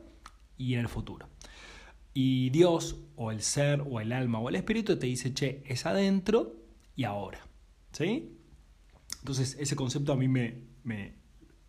y 0.59 0.75
en 0.75 0.81
el 0.81 0.89
futuro. 0.89 1.29
Y 2.13 2.51
Dios 2.51 3.01
o 3.17 3.33
el 3.33 3.43
ser 3.43 3.83
o 3.89 4.01
el 4.01 4.13
alma 4.13 4.39
o 4.39 4.49
el 4.49 4.55
espíritu 4.57 4.99
te 4.99 5.07
dice, 5.07 5.33
che, 5.33 5.63
es 5.67 5.87
adentro 5.87 6.55
y 6.95 7.05
ahora. 7.05 7.41
¿Sí? 7.93 8.39
Entonces 9.19 9.57
ese 9.59 9.75
concepto 9.75 10.13
a 10.13 10.17
mí 10.17 10.29
me, 10.29 10.63
me, 10.85 11.15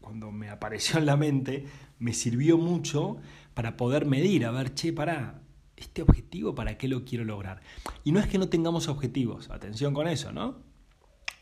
cuando 0.05 0.31
me 0.31 0.49
apareció 0.49 0.99
en 0.99 1.07
la 1.07 1.17
mente, 1.17 1.65
me 1.97 2.13
sirvió 2.13 2.59
mucho 2.59 3.17
para 3.55 3.75
poder 3.75 4.05
medir, 4.05 4.45
a 4.45 4.51
ver, 4.51 4.75
che, 4.75 4.93
para 4.93 5.41
este 5.75 6.03
objetivo, 6.03 6.53
¿para 6.53 6.77
qué 6.77 6.87
lo 6.87 7.03
quiero 7.03 7.25
lograr? 7.25 7.61
Y 8.03 8.11
no 8.11 8.19
es 8.19 8.27
que 8.27 8.37
no 8.37 8.47
tengamos 8.47 8.87
objetivos, 8.87 9.49
atención 9.49 9.95
con 9.95 10.07
eso, 10.07 10.31
¿no? 10.31 10.59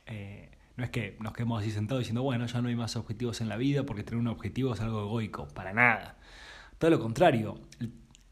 Eh, 0.06 0.50
no 0.78 0.86
es 0.86 0.90
que 0.90 1.18
nos 1.20 1.34
quedemos 1.34 1.62
así 1.62 1.72
sentados 1.72 2.00
diciendo, 2.00 2.24
bueno, 2.24 2.46
ya 2.46 2.62
no 2.62 2.70
hay 2.70 2.76
más 2.76 2.96
objetivos 2.96 3.42
en 3.42 3.50
la 3.50 3.58
vida 3.58 3.86
porque 3.86 4.04
tener 4.04 4.20
un 4.20 4.28
objetivo 4.28 4.74
es 4.74 4.80
algo 4.80 5.02
egoico, 5.02 5.50
para 5.50 5.74
nada. 5.74 6.18
Todo 6.78 6.90
lo 6.90 7.00
contrario, 7.00 7.60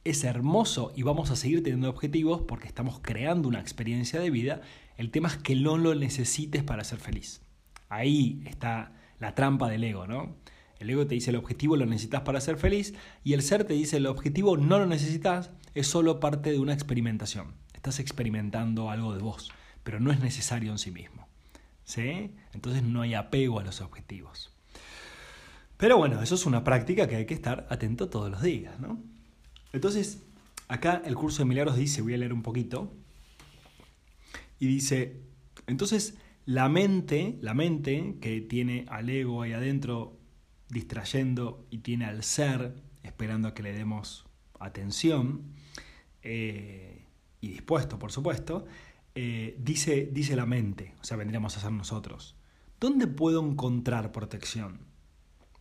es 0.06 0.24
hermoso 0.24 0.94
y 0.96 1.04
vamos 1.04 1.30
a 1.30 1.36
seguir 1.36 1.62
teniendo 1.62 1.90
objetivos 1.90 2.42
porque 2.48 2.68
estamos 2.68 3.00
creando 3.02 3.50
una 3.50 3.60
experiencia 3.60 4.22
de 4.22 4.30
vida. 4.30 4.62
El 4.96 5.12
tema 5.12 5.28
es 5.28 5.36
que 5.36 5.56
no 5.56 5.78
lo 5.78 5.94
necesites 5.94 6.64
para 6.64 6.86
ser 6.86 7.00
feliz. 7.00 7.42
Ahí 7.90 8.42
está 8.46 8.94
la 9.22 9.36
trampa 9.36 9.70
del 9.70 9.84
ego, 9.84 10.08
¿no? 10.08 10.36
El 10.80 10.90
ego 10.90 11.06
te 11.06 11.14
dice 11.14 11.30
el 11.30 11.36
objetivo 11.38 11.78
lo 11.78 11.86
necesitas 11.86 12.22
para 12.22 12.42
ser 12.42 12.58
feliz 12.58 12.96
y 13.24 13.34
el 13.34 13.44
ser 13.44 13.64
te 13.64 13.74
dice 13.74 13.98
el 13.98 14.08
objetivo 14.08 14.58
no 14.58 14.80
lo 14.80 14.88
necesitas, 14.88 15.52
es 15.76 15.88
solo 15.88 16.20
parte 16.20 16.52
de 16.52 16.60
una 16.60 16.74
experimentación. 16.74 17.54
Estás 17.74 18.00
experimentando 18.00 18.90
algo 18.90 19.14
de 19.14 19.22
vos, 19.22 19.52
pero 19.84 20.00
no 20.00 20.12
es 20.12 20.20
necesario 20.20 20.72
en 20.72 20.80
sí 20.80 20.92
mismo. 20.92 21.28
¿Sí? 21.86 22.34
Entonces 22.54 22.84
no 22.84 23.02
hay 23.02 23.14
apego 23.14 23.60
a 23.60 23.64
los 23.64 23.80
objetivos. 23.82 24.52
Pero 25.78 25.98
bueno, 25.98 26.22
eso 26.22 26.36
es 26.36 26.46
una 26.46 26.64
práctica 26.64 27.08
que 27.08 27.16
hay 27.16 27.26
que 27.26 27.34
estar 27.34 27.68
atento 27.70 28.10
todos 28.10 28.32
los 28.32 28.42
días, 28.42 28.80
¿no? 28.80 29.00
Entonces, 29.74 30.24
acá 30.68 31.02
el 31.06 31.16
curso 31.16 31.40
de 31.40 31.46
milagros 31.46 31.76
dice, 31.76 32.02
voy 32.02 32.14
a 32.14 32.18
leer 32.18 32.34
un 32.34 32.44
poquito, 32.44 32.94
y 34.60 34.68
dice, 34.68 35.22
entonces 35.66 36.16
la 36.46 36.70
mente, 36.70 37.38
la 37.42 37.54
mente 37.54 38.18
que 38.20 38.42
tiene 38.42 38.86
al 38.90 39.10
ego 39.10 39.42
ahí 39.42 39.54
adentro 39.54 40.18
distrayendo 40.70 41.66
y 41.70 41.80
tiene 41.80 42.06
al 42.06 42.24
ser 42.24 42.76
esperando 43.04 43.48
a 43.48 43.54
que 43.54 43.64
le 43.64 43.74
demos 43.74 44.26
atención 44.60 45.54
eh, 46.22 47.06
y 47.42 47.50
dispuesto, 47.50 48.00
por 48.00 48.12
supuesto, 48.12 48.66
eh, 49.16 49.58
dice, 49.60 50.10
dice 50.12 50.36
la 50.36 50.46
mente, 50.46 50.96
o 51.02 51.04
sea, 51.04 51.18
vendríamos 51.18 51.58
a 51.58 51.60
ser 51.60 51.72
nosotros. 51.72 52.36
¿Dónde 52.80 53.08
puedo 53.08 53.46
encontrar 53.46 54.12
protección? 54.12 54.80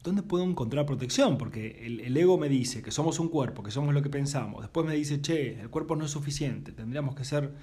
¿Dónde 0.03 0.23
puedo 0.23 0.45
encontrar 0.45 0.87
protección? 0.87 1.37
Porque 1.37 1.85
el, 1.85 2.17
ego 2.17 2.39
me 2.39 2.49
dice 2.49 2.83
que 2.83 2.91
somos 2.91 3.19
un 3.19 3.29
cuerpo, 3.29 3.63
que 3.63 3.71
somos 3.71 3.93
lo 3.93 4.03
que 4.03 4.09
pensamos. 4.09 4.63
Después 4.63 4.87
me 4.87 4.95
dice, 4.95 5.21
che, 5.21 5.61
el 5.61 5.69
cuerpo 5.69 5.97
no 5.97 6.07
es 6.07 6.11
suficiente, 6.11 6.73
tendríamos 6.73 7.15
que 7.15 7.25
ser 7.25 7.55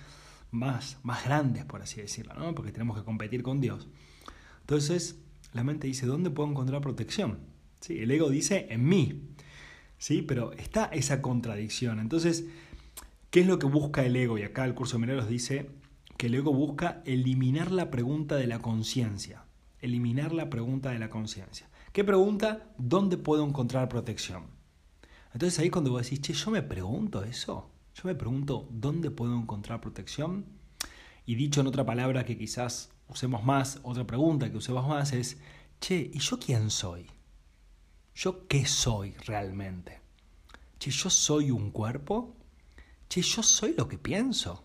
más, 0.52 0.98
más 1.04 1.26
grandes, 1.26 1.66
por 1.66 1.82
así 1.82 2.02
decirlo, 2.02 2.34
¿no? 2.36 2.56
porque 2.56 2.72
tenemos 2.72 2.98
que 2.98 3.04
competir 3.04 3.44
con 3.44 3.60
Dios. 3.62 3.88
Entonces, 4.62 5.20
la 5.54 5.64
mente 5.64 5.88
dice, 5.88 6.06
¿dónde 6.06 6.30
puedo 6.30 6.50
encontrar 6.50 6.82
protección? 6.82 7.40
¿Sí? 7.80 8.00
El 8.00 8.12
ego 8.12 8.30
dice, 8.30 8.68
en 8.70 8.88
mí. 8.88 9.30
¿Sí? 9.98 10.22
Pero 10.22 10.52
está 10.54 10.86
esa 10.86 11.22
contradicción. 11.22 12.00
Entonces, 12.00 12.46
¿qué 13.30 13.42
es 13.42 13.48
lo 13.48 13.60
que 13.60 13.68
busca 13.68 14.06
el 14.06 14.16
ego? 14.16 14.38
Y 14.38 14.44
acá 14.44 14.66
el 14.66 14.76
curso 14.76 14.98
de 14.98 15.02
Mineros 15.02 15.30
dice 15.30 15.70
que 16.18 16.28
el 16.28 16.36
ego 16.36 16.54
busca 16.54 17.02
eliminar 17.06 17.72
la 17.72 17.90
pregunta 17.90 18.36
de 18.36 18.48
la 18.48 18.60
conciencia. 18.60 19.46
Eliminar 19.80 20.34
la 20.34 20.50
pregunta 20.50 20.92
de 20.92 21.00
la 21.00 21.10
conciencia. 21.10 21.70
¿Qué 21.94 22.04
pregunta? 22.04 22.74
¿Dónde 22.78 23.18
puedo 23.18 23.48
encontrar 23.48 23.90
protección? 23.90 24.48
Entonces 25.34 25.60
ahí 25.60 25.70
cuando 25.70 25.92
vos 25.92 26.04
decís, 26.04 26.22
che, 26.22 26.34
yo 26.34 26.52
me 26.52 26.62
pregunto 26.62 27.24
eso. 27.24 27.72
Yo 27.98 28.04
me 28.04 28.14
pregunto, 28.14 28.68
¿dónde 28.70 29.10
puedo 29.10 29.36
encontrar 29.36 29.82
protección? 29.82 30.46
Y 31.26 31.34
dicho 31.34 31.62
en 31.62 31.68
otra 31.68 31.84
palabra 31.84 32.26
que 32.26 32.38
quizás 32.38 32.92
usemos 33.08 33.44
más, 33.44 33.80
otra 33.82 34.06
pregunta 34.06 34.52
que 34.52 34.58
usemos 34.58 34.88
más 34.88 35.14
es, 35.14 35.40
che, 35.82 36.12
¿y 36.14 36.20
yo 36.20 36.38
quién 36.38 36.70
soy? 36.70 37.08
¿Yo 38.14 38.48
qué 38.48 38.68
soy 38.68 39.16
realmente? 39.26 40.00
Che, 40.78 40.92
¿yo 40.92 41.10
soy 41.10 41.50
un 41.50 41.72
cuerpo? 41.72 42.36
Che, 43.10 43.24
¿yo 43.24 43.42
soy 43.42 43.74
lo 43.76 43.88
que 43.88 43.98
pienso? 43.98 44.64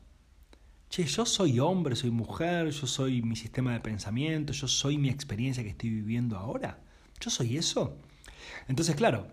Che, 0.90 1.06
¿yo 1.06 1.24
soy 1.24 1.58
hombre, 1.58 1.96
soy 1.96 2.10
mujer? 2.10 2.68
¿Yo 2.68 2.86
soy 2.86 3.22
mi 3.22 3.34
sistema 3.34 3.72
de 3.72 3.80
pensamiento? 3.80 4.52
¿Yo 4.52 4.68
soy 4.68 4.98
mi 4.98 5.08
experiencia 5.08 5.62
que 5.62 5.70
estoy 5.70 5.88
viviendo 5.88 6.36
ahora? 6.36 6.82
¿Yo 7.18 7.30
soy 7.30 7.56
eso? 7.56 7.96
Entonces, 8.68 8.94
claro, 8.94 9.26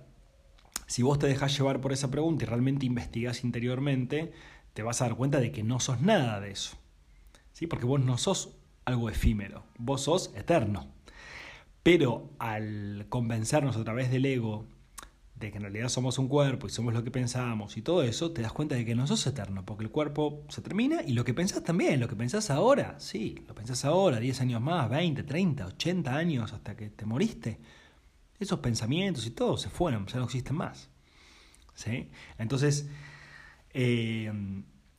si 0.90 1.04
vos 1.04 1.20
te 1.20 1.28
dejas 1.28 1.56
llevar 1.56 1.82
por 1.82 1.94
esa 1.94 2.10
pregunta 2.10 2.44
y 2.44 2.48
realmente 2.48 2.88
investigás 2.88 3.44
interiormente, 3.44 4.34
te 4.74 4.82
vas 4.82 5.02
a 5.02 5.06
dar 5.06 5.16
cuenta 5.16 5.40
de 5.40 5.52
que 5.52 5.62
no 5.62 5.80
sos 5.80 6.02
nada 6.02 6.40
de 6.40 6.50
eso. 6.50 6.78
¿Sí? 7.54 7.68
Porque 7.68 7.86
vos 7.86 8.02
no 8.02 8.18
sos 8.18 8.56
algo 8.86 9.08
efímero, 9.08 9.66
vos 9.78 10.02
sos 10.02 10.34
eterno. 10.36 10.88
Pero 11.84 12.32
al 12.40 13.06
convencernos 13.08 13.78
a 13.78 13.84
través 13.84 14.10
del 14.10 14.26
ego 14.26 14.66
de 15.36 15.52
que 15.52 15.58
en 15.58 15.64
realidad 15.64 15.90
somos 15.90 16.18
un 16.18 16.28
cuerpo 16.28 16.66
y 16.66 16.72
somos 16.72 16.92
lo 16.96 17.04
que 17.04 17.12
pensamos 17.12 17.78
y 17.78 17.84
todo 17.84 18.02
eso, 18.02 18.32
te 18.32 18.42
das 18.42 18.52
cuenta 18.52 18.74
de 18.74 18.84
que 18.84 18.96
no 18.96 19.06
sos 19.06 19.28
eterno, 19.28 19.66
porque 19.68 19.84
el 19.84 19.92
cuerpo 19.92 20.44
se 20.50 20.64
termina 20.64 21.04
y 21.06 21.14
lo 21.14 21.24
que 21.24 21.36
pensás 21.36 21.64
también, 21.64 22.00
lo 22.00 22.08
que 22.08 22.16
pensás 22.16 22.50
ahora, 22.50 23.00
sí, 23.00 23.44
lo 23.48 23.54
pensás 23.54 23.86
ahora, 23.86 24.20
10 24.20 24.42
años 24.42 24.60
más, 24.60 24.90
20, 24.90 25.22
30, 25.22 25.68
80 25.68 26.16
años 26.16 26.52
hasta 26.52 26.76
que 26.76 26.90
te 26.90 27.06
moriste, 27.06 27.60
esos 28.40 28.60
pensamientos 28.60 29.26
y 29.26 29.32
todo 29.32 29.58
se 29.58 29.70
fueron, 29.70 30.08
ya 30.08 30.18
no 30.18 30.26
existen 30.26 30.56
más. 30.56 30.90
¿sí? 31.74 32.10
Entonces, 32.38 32.90
eh, 33.74 34.32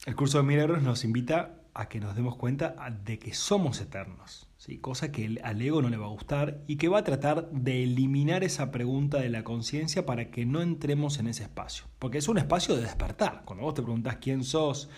el 0.06 0.16
curso 0.16 0.38
de 0.38 0.44
milagros 0.44 0.82
nos 0.82 1.04
invita 1.04 1.56
a 1.75 1.88
que 1.88 2.00
nos 2.00 2.16
demos 2.16 2.37
cuenta 2.37 2.75
de 3.04 3.18
que 3.18 3.32
somos 3.32 3.80
eternos, 3.80 4.49
¿sí? 4.56 4.78
cosa 4.78 5.12
que 5.12 5.38
al 5.42 5.62
ego 5.62 5.82
no 5.82 5.88
le 5.88 5.97
va 5.97 6.06
a 6.06 6.11
gustar 6.11 6.62
y 6.66 6.76
que 6.76 6.88
va 6.88 6.99
a 6.99 7.04
tratar 7.04 7.50
de 7.50 7.85
eliminar 7.85 8.42
esa 8.42 8.70
pregunta 8.70 9.18
de 9.18 9.28
la 9.28 9.44
conciencia 9.44 10.04
para 10.04 10.30
que 10.30 10.44
no 10.47 10.62
entremos 10.62 11.18
en 11.18 11.28
ese 11.28 11.44
espacio, 11.44 11.85
porque 11.99 12.18
es 12.18 12.28
un 12.28 12.38
espacio 12.38 12.75
de 12.75 12.82
despertar. 12.82 13.42
Cuando 13.44 13.64
vos 13.64 13.75
te 13.75 13.82
preguntás 13.82 14.16
quién 14.16 14.42
sos, 14.42 14.90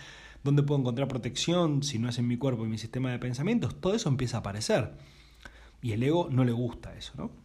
dónde 0.42 0.62
puedo 0.62 0.80
encontrar 0.80 1.08
protección 1.08 1.82
si 1.82 1.98
no 1.98 2.08
es 2.08 2.18
en 2.18 2.26
mi 2.26 2.38
cuerpo 2.38 2.64
y 2.64 2.68
mi 2.68 2.78
sistema 2.78 3.10
de 3.10 3.18
pensamientos, 3.18 3.80
todo 3.80 3.94
eso 3.94 4.08
empieza 4.08 4.38
a 4.38 4.40
aparecer. 4.40 4.94
Y 5.82 5.92
el 5.92 6.02
ego 6.02 6.28
no 6.30 6.44
le 6.44 6.52
gusta 6.52 6.94
eso, 6.96 7.12
¿no? 7.16 7.41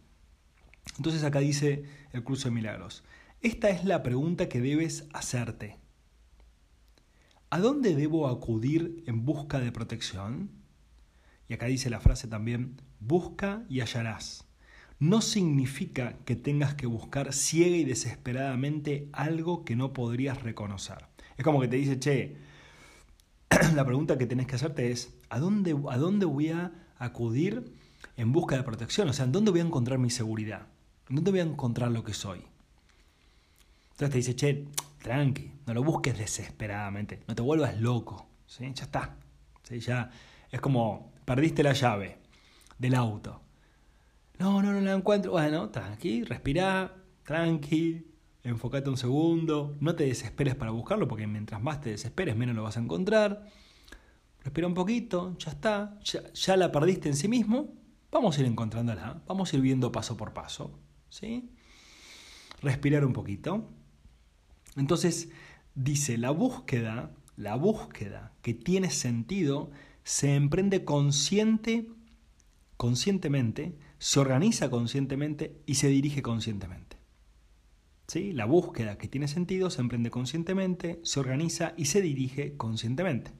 Entonces 0.96 1.22
acá 1.24 1.40
dice 1.40 1.84
el 2.12 2.24
curso 2.24 2.48
de 2.48 2.54
milagros, 2.54 3.04
esta 3.40 3.70
es 3.70 3.84
la 3.84 4.02
pregunta 4.02 4.48
que 4.48 4.60
debes 4.60 5.06
hacerte. 5.12 5.78
¿A 7.50 7.60
dónde 7.60 7.94
debo 7.94 8.28
acudir 8.28 9.04
en 9.06 9.24
busca 9.24 9.60
de 9.60 9.70
protección? 9.72 10.50
Y 11.48 11.54
acá 11.54 11.66
dice 11.66 11.88
la 11.88 12.00
frase 12.00 12.26
también, 12.26 12.80
busca 13.00 13.64
y 13.68 13.80
hallarás. 13.80 14.44
No 14.98 15.20
significa 15.20 16.16
que 16.24 16.34
tengas 16.34 16.74
que 16.74 16.86
buscar 16.86 17.32
ciega 17.32 17.76
y 17.76 17.84
desesperadamente 17.84 19.08
algo 19.12 19.64
que 19.64 19.76
no 19.76 19.92
podrías 19.92 20.42
reconocer. 20.42 21.06
Es 21.36 21.44
como 21.44 21.60
que 21.60 21.68
te 21.68 21.76
dice, 21.76 21.98
che, 22.00 22.36
la 23.74 23.84
pregunta 23.84 24.18
que 24.18 24.26
tenés 24.26 24.46
que 24.46 24.56
hacerte 24.56 24.90
es, 24.90 25.14
¿a 25.30 25.38
dónde, 25.38 25.76
a 25.88 25.96
dónde 25.96 26.26
voy 26.26 26.48
a 26.48 26.72
acudir 26.98 27.72
en 28.16 28.32
busca 28.32 28.56
de 28.56 28.64
protección? 28.64 29.08
O 29.08 29.12
sea, 29.12 29.24
¿en 29.24 29.32
dónde 29.32 29.52
voy 29.52 29.60
a 29.60 29.64
encontrar 29.64 29.98
mi 29.98 30.10
seguridad? 30.10 30.66
¿En 31.08 31.16
dónde 31.16 31.30
voy 31.30 31.40
a 31.40 31.44
encontrar 31.44 31.90
lo 31.90 32.04
que 32.04 32.12
soy? 32.12 32.44
Entonces 33.92 34.10
te 34.10 34.18
dice, 34.18 34.36
che, 34.36 34.64
tranqui, 35.02 35.52
no 35.66 35.74
lo 35.74 35.82
busques 35.82 36.18
desesperadamente, 36.18 37.22
no 37.26 37.34
te 37.34 37.42
vuelvas 37.42 37.80
loco, 37.80 38.28
¿sí? 38.46 38.70
ya 38.74 38.84
está. 38.84 39.16
¿sí? 39.62 39.80
Ya 39.80 40.10
es 40.50 40.60
como, 40.60 41.12
perdiste 41.24 41.62
la 41.62 41.72
llave 41.72 42.18
del 42.78 42.94
auto. 42.94 43.40
No, 44.38 44.62
no, 44.62 44.72
no 44.72 44.80
la 44.80 44.92
encuentro. 44.92 45.32
Bueno, 45.32 45.70
tranqui, 45.70 46.24
respira, 46.24 46.94
tranqui, 47.24 48.06
enfócate 48.44 48.88
un 48.88 48.96
segundo, 48.96 49.76
no 49.80 49.94
te 49.94 50.04
desesperes 50.04 50.54
para 50.54 50.70
buscarlo, 50.70 51.08
porque 51.08 51.26
mientras 51.26 51.60
más 51.60 51.80
te 51.80 51.90
desesperes, 51.90 52.36
menos 52.36 52.54
lo 52.54 52.62
vas 52.62 52.76
a 52.76 52.80
encontrar. 52.80 53.46
Respira 54.44 54.66
un 54.66 54.74
poquito, 54.74 55.36
ya 55.38 55.50
está, 55.50 55.98
ya, 56.04 56.32
ya 56.32 56.56
la 56.56 56.70
perdiste 56.70 57.08
en 57.08 57.16
sí 57.16 57.28
mismo, 57.28 57.74
vamos 58.12 58.38
a 58.38 58.40
ir 58.40 58.46
encontrándola, 58.46 59.22
vamos 59.26 59.52
a 59.52 59.56
ir 59.56 59.62
viendo 59.62 59.90
paso 59.90 60.16
por 60.16 60.32
paso. 60.32 60.78
¿Sí? 61.08 61.50
Respirar 62.60 63.04
un 63.04 63.12
poquito. 63.12 63.68
Entonces, 64.76 65.30
dice, 65.74 66.18
la 66.18 66.30
búsqueda, 66.30 67.14
la 67.36 67.56
búsqueda 67.56 68.32
que 68.42 68.54
tiene 68.54 68.90
sentido 68.90 69.70
se 70.04 70.34
emprende 70.34 70.84
consciente, 70.84 71.88
conscientemente, 72.76 73.76
se 73.98 74.20
organiza 74.20 74.70
conscientemente 74.70 75.60
y 75.66 75.74
se 75.74 75.88
dirige 75.88 76.22
conscientemente. 76.22 76.96
¿Sí? 78.06 78.32
La 78.32 78.46
búsqueda 78.46 78.96
que 78.96 79.06
tiene 79.06 79.28
sentido 79.28 79.68
se 79.68 79.82
emprende 79.82 80.10
conscientemente, 80.10 80.98
se 81.02 81.20
organiza 81.20 81.74
y 81.76 81.86
se 81.86 82.00
dirige 82.00 82.56
conscientemente. 82.56 83.32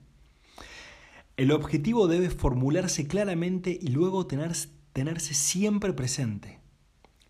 El 1.39 1.53
objetivo 1.53 2.07
debe 2.07 2.31
formularse 2.31 3.07
claramente 3.07 3.79
y 3.81 3.89
luego 3.89 4.27
tenerse 4.27 5.35
siempre 5.35 5.93
presente. 5.93 6.58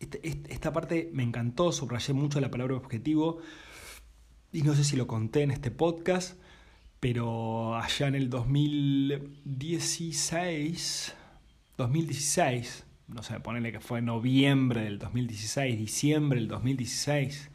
Este, 0.00 0.20
esta 0.52 0.72
parte 0.72 1.10
me 1.12 1.22
encantó, 1.22 1.70
subrayé 1.72 2.12
mucho 2.12 2.40
la 2.40 2.50
palabra 2.50 2.76
objetivo 2.76 3.38
y 4.52 4.62
no 4.62 4.74
sé 4.74 4.84
si 4.84 4.96
lo 4.96 5.06
conté 5.06 5.42
en 5.42 5.50
este 5.50 5.70
podcast, 5.70 6.38
pero 7.00 7.76
allá 7.76 8.08
en 8.08 8.14
el 8.14 8.30
2016, 8.30 11.14
2016, 11.76 12.86
no 13.08 13.22
sé, 13.22 13.38
ponerle 13.40 13.72
que 13.72 13.80
fue 13.80 14.00
noviembre 14.00 14.80
del 14.82 14.98
2016, 14.98 15.78
diciembre 15.78 16.40
del 16.40 16.48
2016. 16.48 17.50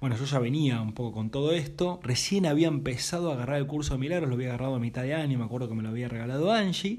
Bueno, 0.00 0.16
yo 0.16 0.24
ya 0.24 0.40
venía 0.40 0.80
un 0.80 0.94
poco 0.94 1.12
con 1.12 1.30
todo 1.30 1.52
esto. 1.52 2.00
Recién 2.02 2.46
había 2.46 2.66
empezado 2.68 3.30
a 3.30 3.34
agarrar 3.34 3.58
el 3.58 3.68
curso 3.68 3.94
de 3.94 4.00
milagros, 4.00 4.28
lo 4.28 4.34
había 4.34 4.48
agarrado 4.48 4.74
a 4.74 4.80
mitad 4.80 5.02
de 5.02 5.14
año, 5.14 5.38
me 5.38 5.44
acuerdo 5.44 5.68
que 5.68 5.74
me 5.74 5.82
lo 5.82 5.90
había 5.90 6.08
regalado 6.08 6.50
Angie. 6.50 6.98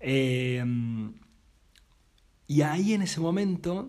Eh, 0.00 0.62
y 2.50 2.62
ahí 2.62 2.94
en 2.94 3.02
ese 3.02 3.20
momento, 3.20 3.88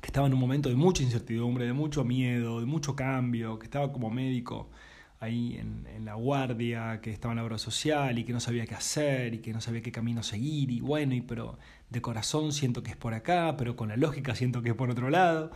que 0.00 0.08
estaba 0.08 0.26
en 0.26 0.34
un 0.34 0.40
momento 0.40 0.68
de 0.68 0.74
mucha 0.74 1.04
incertidumbre, 1.04 1.66
de 1.66 1.72
mucho 1.72 2.02
miedo, 2.02 2.58
de 2.58 2.66
mucho 2.66 2.96
cambio, 2.96 3.60
que 3.60 3.66
estaba 3.66 3.92
como 3.92 4.10
médico 4.10 4.72
ahí 5.20 5.56
en, 5.56 6.04
la 6.04 6.14
guardia, 6.14 7.00
que 7.00 7.12
estaba 7.12 7.30
en 7.30 7.36
la 7.36 7.44
obra 7.44 7.58
social 7.58 8.18
y 8.18 8.24
que 8.24 8.32
no 8.32 8.40
sabía 8.40 8.66
qué 8.66 8.74
hacer 8.74 9.34
y 9.34 9.38
que 9.38 9.52
no 9.52 9.60
sabía 9.60 9.82
qué 9.82 9.92
camino 9.92 10.24
seguir 10.24 10.72
y 10.72 10.80
bueno, 10.80 11.14
y 11.14 11.20
pero 11.20 11.60
de 11.90 12.02
corazón 12.02 12.52
siento 12.52 12.82
que 12.82 12.90
es 12.90 12.96
por 12.96 13.14
acá, 13.14 13.54
pero 13.56 13.76
con 13.76 13.90
la 13.90 13.96
lógica 13.96 14.34
siento 14.34 14.62
que 14.62 14.70
es 14.70 14.74
por 14.74 14.90
otro 14.90 15.08
lado. 15.08 15.52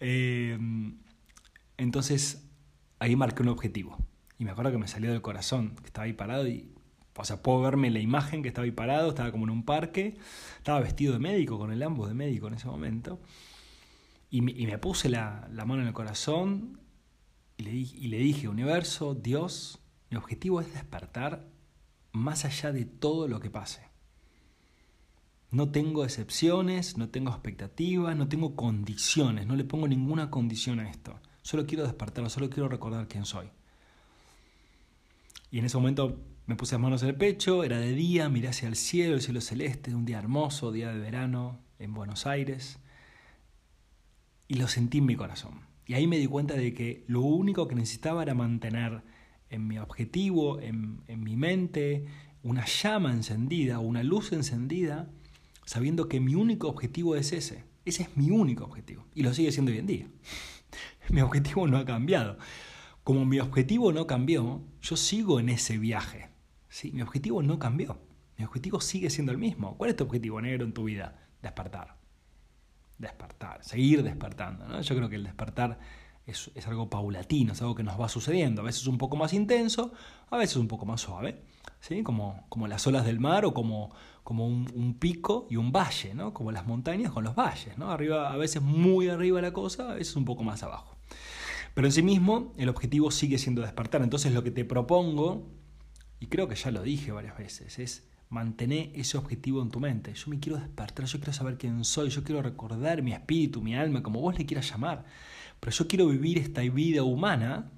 Eh, 0.00 0.58
entonces 1.76 2.48
ahí 2.98 3.14
marqué 3.14 3.42
un 3.42 3.50
objetivo 3.50 3.98
y 4.38 4.46
me 4.46 4.52
acuerdo 4.52 4.72
que 4.72 4.78
me 4.78 4.88
salió 4.88 5.12
del 5.12 5.20
corazón, 5.20 5.76
que 5.76 5.88
estaba 5.88 6.06
ahí 6.06 6.14
parado 6.14 6.48
y 6.48 6.72
o 7.22 7.24
sea, 7.24 7.42
puedo 7.42 7.60
verme 7.60 7.90
la 7.90 8.00
imagen 8.00 8.42
que 8.42 8.48
estaba 8.48 8.64
ahí 8.64 8.70
parado, 8.70 9.10
estaba 9.10 9.30
como 9.30 9.44
en 9.44 9.50
un 9.50 9.64
parque, 9.64 10.16
estaba 10.56 10.80
vestido 10.80 11.12
de 11.12 11.18
médico, 11.18 11.58
con 11.58 11.72
el 11.72 11.82
ambos 11.82 12.08
de 12.08 12.14
médico 12.14 12.48
en 12.48 12.54
ese 12.54 12.66
momento, 12.66 13.20
y 14.30 14.42
me, 14.42 14.78
puse 14.78 15.08
la, 15.08 15.48
mano 15.66 15.80
en 15.80 15.88
el 15.88 15.94
corazón 15.94 16.80
y 17.56 17.62
le, 17.62 17.70
y 17.72 18.08
le 18.08 18.18
dije, 18.18 18.48
universo, 18.48 19.14
Dios, 19.14 19.78
mi 20.10 20.16
objetivo 20.16 20.60
es 20.60 20.72
despertar 20.72 21.46
más 22.12 22.44
allá 22.44 22.72
de 22.72 22.84
todo 22.84 23.26
lo 23.28 23.40
que 23.40 23.50
pase. 23.50 23.88
No 25.50 25.70
tengo 25.70 26.04
excepciones, 26.04 26.98
no 26.98 27.08
tengo 27.08 27.30
expectativas, 27.30 28.14
no 28.16 28.28
tengo 28.28 28.54
condiciones, 28.54 29.46
no 29.46 29.56
le 29.56 29.64
pongo 29.64 29.88
ninguna 29.88 30.30
condición 30.30 30.78
a 30.78 30.90
esto. 30.90 31.18
Solo 31.40 31.66
quiero 31.66 31.84
despertar, 31.84 32.28
solo 32.28 32.50
quiero 32.50 32.68
recordar 32.68 33.08
quién 33.08 33.24
soy. 33.24 33.48
Y 35.50 35.58
en 35.58 35.64
ese 35.64 35.78
momento 35.78 36.18
me 36.48 36.56
puse 36.56 36.76
las 36.76 36.80
manos 36.80 37.02
en 37.02 37.10
el 37.10 37.14
pecho, 37.14 37.62
era 37.62 37.78
de 37.78 37.92
día, 37.92 38.30
miré 38.30 38.48
hacia 38.48 38.68
el 38.68 38.74
cielo, 38.74 39.14
el 39.14 39.20
cielo 39.20 39.42
celeste, 39.42 39.94
un 39.94 40.06
día 40.06 40.18
hermoso, 40.18 40.72
día 40.72 40.90
de 40.90 40.98
verano 40.98 41.60
en 41.78 41.92
Buenos 41.92 42.26
Aires, 42.26 42.78
y 44.48 44.54
lo 44.54 44.66
sentí 44.66 44.96
en 44.96 45.04
mi 45.04 45.14
corazón. 45.14 45.60
Y 45.84 45.92
ahí 45.92 46.06
me 46.06 46.16
di 46.16 46.26
cuenta 46.26 46.54
de 46.54 46.72
que 46.72 47.04
lo 47.06 47.20
único 47.20 47.68
que 47.68 47.74
necesitaba 47.74 48.22
era 48.22 48.34
mantener 48.34 49.02
en 49.50 49.68
mi 49.68 49.78
objetivo, 49.78 50.58
en, 50.58 51.02
en 51.06 51.22
mi 51.22 51.36
mente, 51.36 52.06
una 52.42 52.64
llama 52.64 53.12
encendida, 53.12 53.78
una 53.78 54.02
luz 54.02 54.32
encendida, 54.32 55.10
sabiendo 55.66 56.08
que 56.08 56.18
mi 56.18 56.34
único 56.34 56.68
objetivo 56.68 57.14
es 57.14 57.32
ese. 57.32 57.64
Ese 57.84 58.04
es 58.04 58.16
mi 58.16 58.30
único 58.30 58.64
objetivo. 58.64 59.06
Y 59.14 59.22
lo 59.22 59.34
sigue 59.34 59.52
siendo 59.52 59.70
hoy 59.70 59.78
en 59.78 59.86
día. 59.86 60.06
mi 61.10 61.20
objetivo 61.20 61.68
no 61.68 61.76
ha 61.76 61.84
cambiado. 61.84 62.38
Como 63.04 63.26
mi 63.26 63.38
objetivo 63.38 63.92
no 63.92 64.06
cambió, 64.06 64.62
yo 64.80 64.96
sigo 64.96 65.40
en 65.40 65.50
ese 65.50 65.76
viaje. 65.76 66.37
¿Sí? 66.78 66.92
Mi 66.92 67.02
objetivo 67.02 67.42
no 67.42 67.58
cambió. 67.58 67.98
Mi 68.36 68.44
objetivo 68.44 68.80
sigue 68.80 69.10
siendo 69.10 69.32
el 69.32 69.38
mismo. 69.38 69.76
¿Cuál 69.76 69.90
es 69.90 69.96
tu 69.96 70.04
objetivo 70.04 70.40
negro 70.40 70.64
en 70.64 70.72
tu 70.72 70.84
vida? 70.84 71.18
Despertar. 71.42 71.96
Despertar. 72.98 73.64
Seguir 73.64 74.04
despertando. 74.04 74.68
¿no? 74.68 74.80
Yo 74.80 74.94
creo 74.94 75.08
que 75.08 75.16
el 75.16 75.24
despertar 75.24 75.80
es, 76.24 76.52
es 76.54 76.68
algo 76.68 76.88
paulatino, 76.88 77.52
es 77.52 77.60
algo 77.62 77.74
que 77.74 77.82
nos 77.82 78.00
va 78.00 78.08
sucediendo. 78.08 78.62
A 78.62 78.64
veces 78.64 78.86
un 78.86 78.96
poco 78.96 79.16
más 79.16 79.32
intenso, 79.32 79.92
a 80.30 80.36
veces 80.36 80.56
un 80.56 80.68
poco 80.68 80.86
más 80.86 81.00
suave. 81.00 81.42
¿sí? 81.80 82.04
Como, 82.04 82.46
como 82.48 82.68
las 82.68 82.86
olas 82.86 83.04
del 83.04 83.18
mar 83.18 83.44
o 83.44 83.52
como, 83.52 83.90
como 84.22 84.46
un, 84.46 84.70
un, 84.72 84.94
pico 84.94 85.48
y 85.50 85.56
un 85.56 85.72
valle, 85.72 86.14
¿no? 86.14 86.32
como 86.32 86.52
las 86.52 86.64
montañas 86.64 87.10
con 87.10 87.24
los 87.24 87.34
valles. 87.34 87.76
¿no? 87.76 87.90
Arriba, 87.90 88.32
a 88.32 88.36
veces 88.36 88.62
muy 88.62 89.08
arriba 89.08 89.42
la 89.42 89.52
cosa, 89.52 89.90
a 89.90 89.94
veces 89.94 90.14
un 90.14 90.24
poco 90.24 90.44
más 90.44 90.62
abajo. 90.62 90.96
Pero 91.74 91.88
en 91.88 91.92
sí 91.92 92.02
mismo 92.02 92.52
el 92.56 92.68
objetivo 92.68 93.10
sigue 93.10 93.38
siendo 93.38 93.62
despertar. 93.62 94.02
Entonces 94.02 94.32
lo 94.32 94.44
que 94.44 94.52
te 94.52 94.64
propongo, 94.64 95.57
y 96.20 96.26
creo 96.26 96.48
que 96.48 96.54
ya 96.54 96.70
lo 96.70 96.82
dije 96.82 97.12
varias 97.12 97.36
veces, 97.38 97.78
es 97.78 98.08
mantener 98.28 98.90
ese 98.94 99.16
objetivo 99.16 99.62
en 99.62 99.70
tu 99.70 99.80
mente. 99.80 100.12
Yo 100.14 100.28
me 100.28 100.38
quiero 100.38 100.58
despertar, 100.58 101.06
yo 101.06 101.18
quiero 101.18 101.32
saber 101.32 101.56
quién 101.56 101.84
soy, 101.84 102.10
yo 102.10 102.24
quiero 102.24 102.42
recordar 102.42 103.02
mi 103.02 103.12
espíritu, 103.12 103.62
mi 103.62 103.74
alma, 103.74 104.02
como 104.02 104.20
vos 104.20 104.38
le 104.38 104.46
quieras 104.46 104.70
llamar. 104.70 105.04
Pero 105.60 105.72
yo 105.72 105.88
quiero 105.88 106.06
vivir 106.08 106.38
esta 106.38 106.60
vida 106.62 107.02
humana 107.02 107.70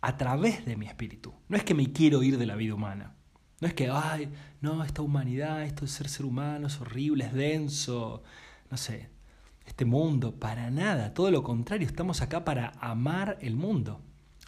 a 0.00 0.16
través 0.16 0.66
de 0.66 0.76
mi 0.76 0.86
espíritu. 0.86 1.32
No 1.48 1.56
es 1.56 1.64
que 1.64 1.74
me 1.74 1.92
quiero 1.92 2.22
ir 2.22 2.38
de 2.38 2.46
la 2.46 2.56
vida 2.56 2.74
humana. 2.74 3.14
No 3.60 3.68
es 3.68 3.74
que, 3.74 3.88
ay, 3.90 4.30
no, 4.60 4.84
esta 4.84 5.00
humanidad, 5.00 5.62
esto 5.62 5.82
de 5.82 5.90
ser 5.90 6.08
ser 6.08 6.26
humano 6.26 6.66
es 6.66 6.80
horrible, 6.80 7.24
es 7.24 7.32
denso, 7.32 8.22
no 8.70 8.76
sé, 8.76 9.08
este 9.64 9.84
mundo, 9.84 10.38
para 10.38 10.70
nada, 10.70 11.14
todo 11.14 11.30
lo 11.30 11.42
contrario, 11.42 11.86
estamos 11.86 12.20
acá 12.20 12.44
para 12.44 12.72
amar 12.80 13.38
el 13.40 13.56
mundo, 13.56 14.02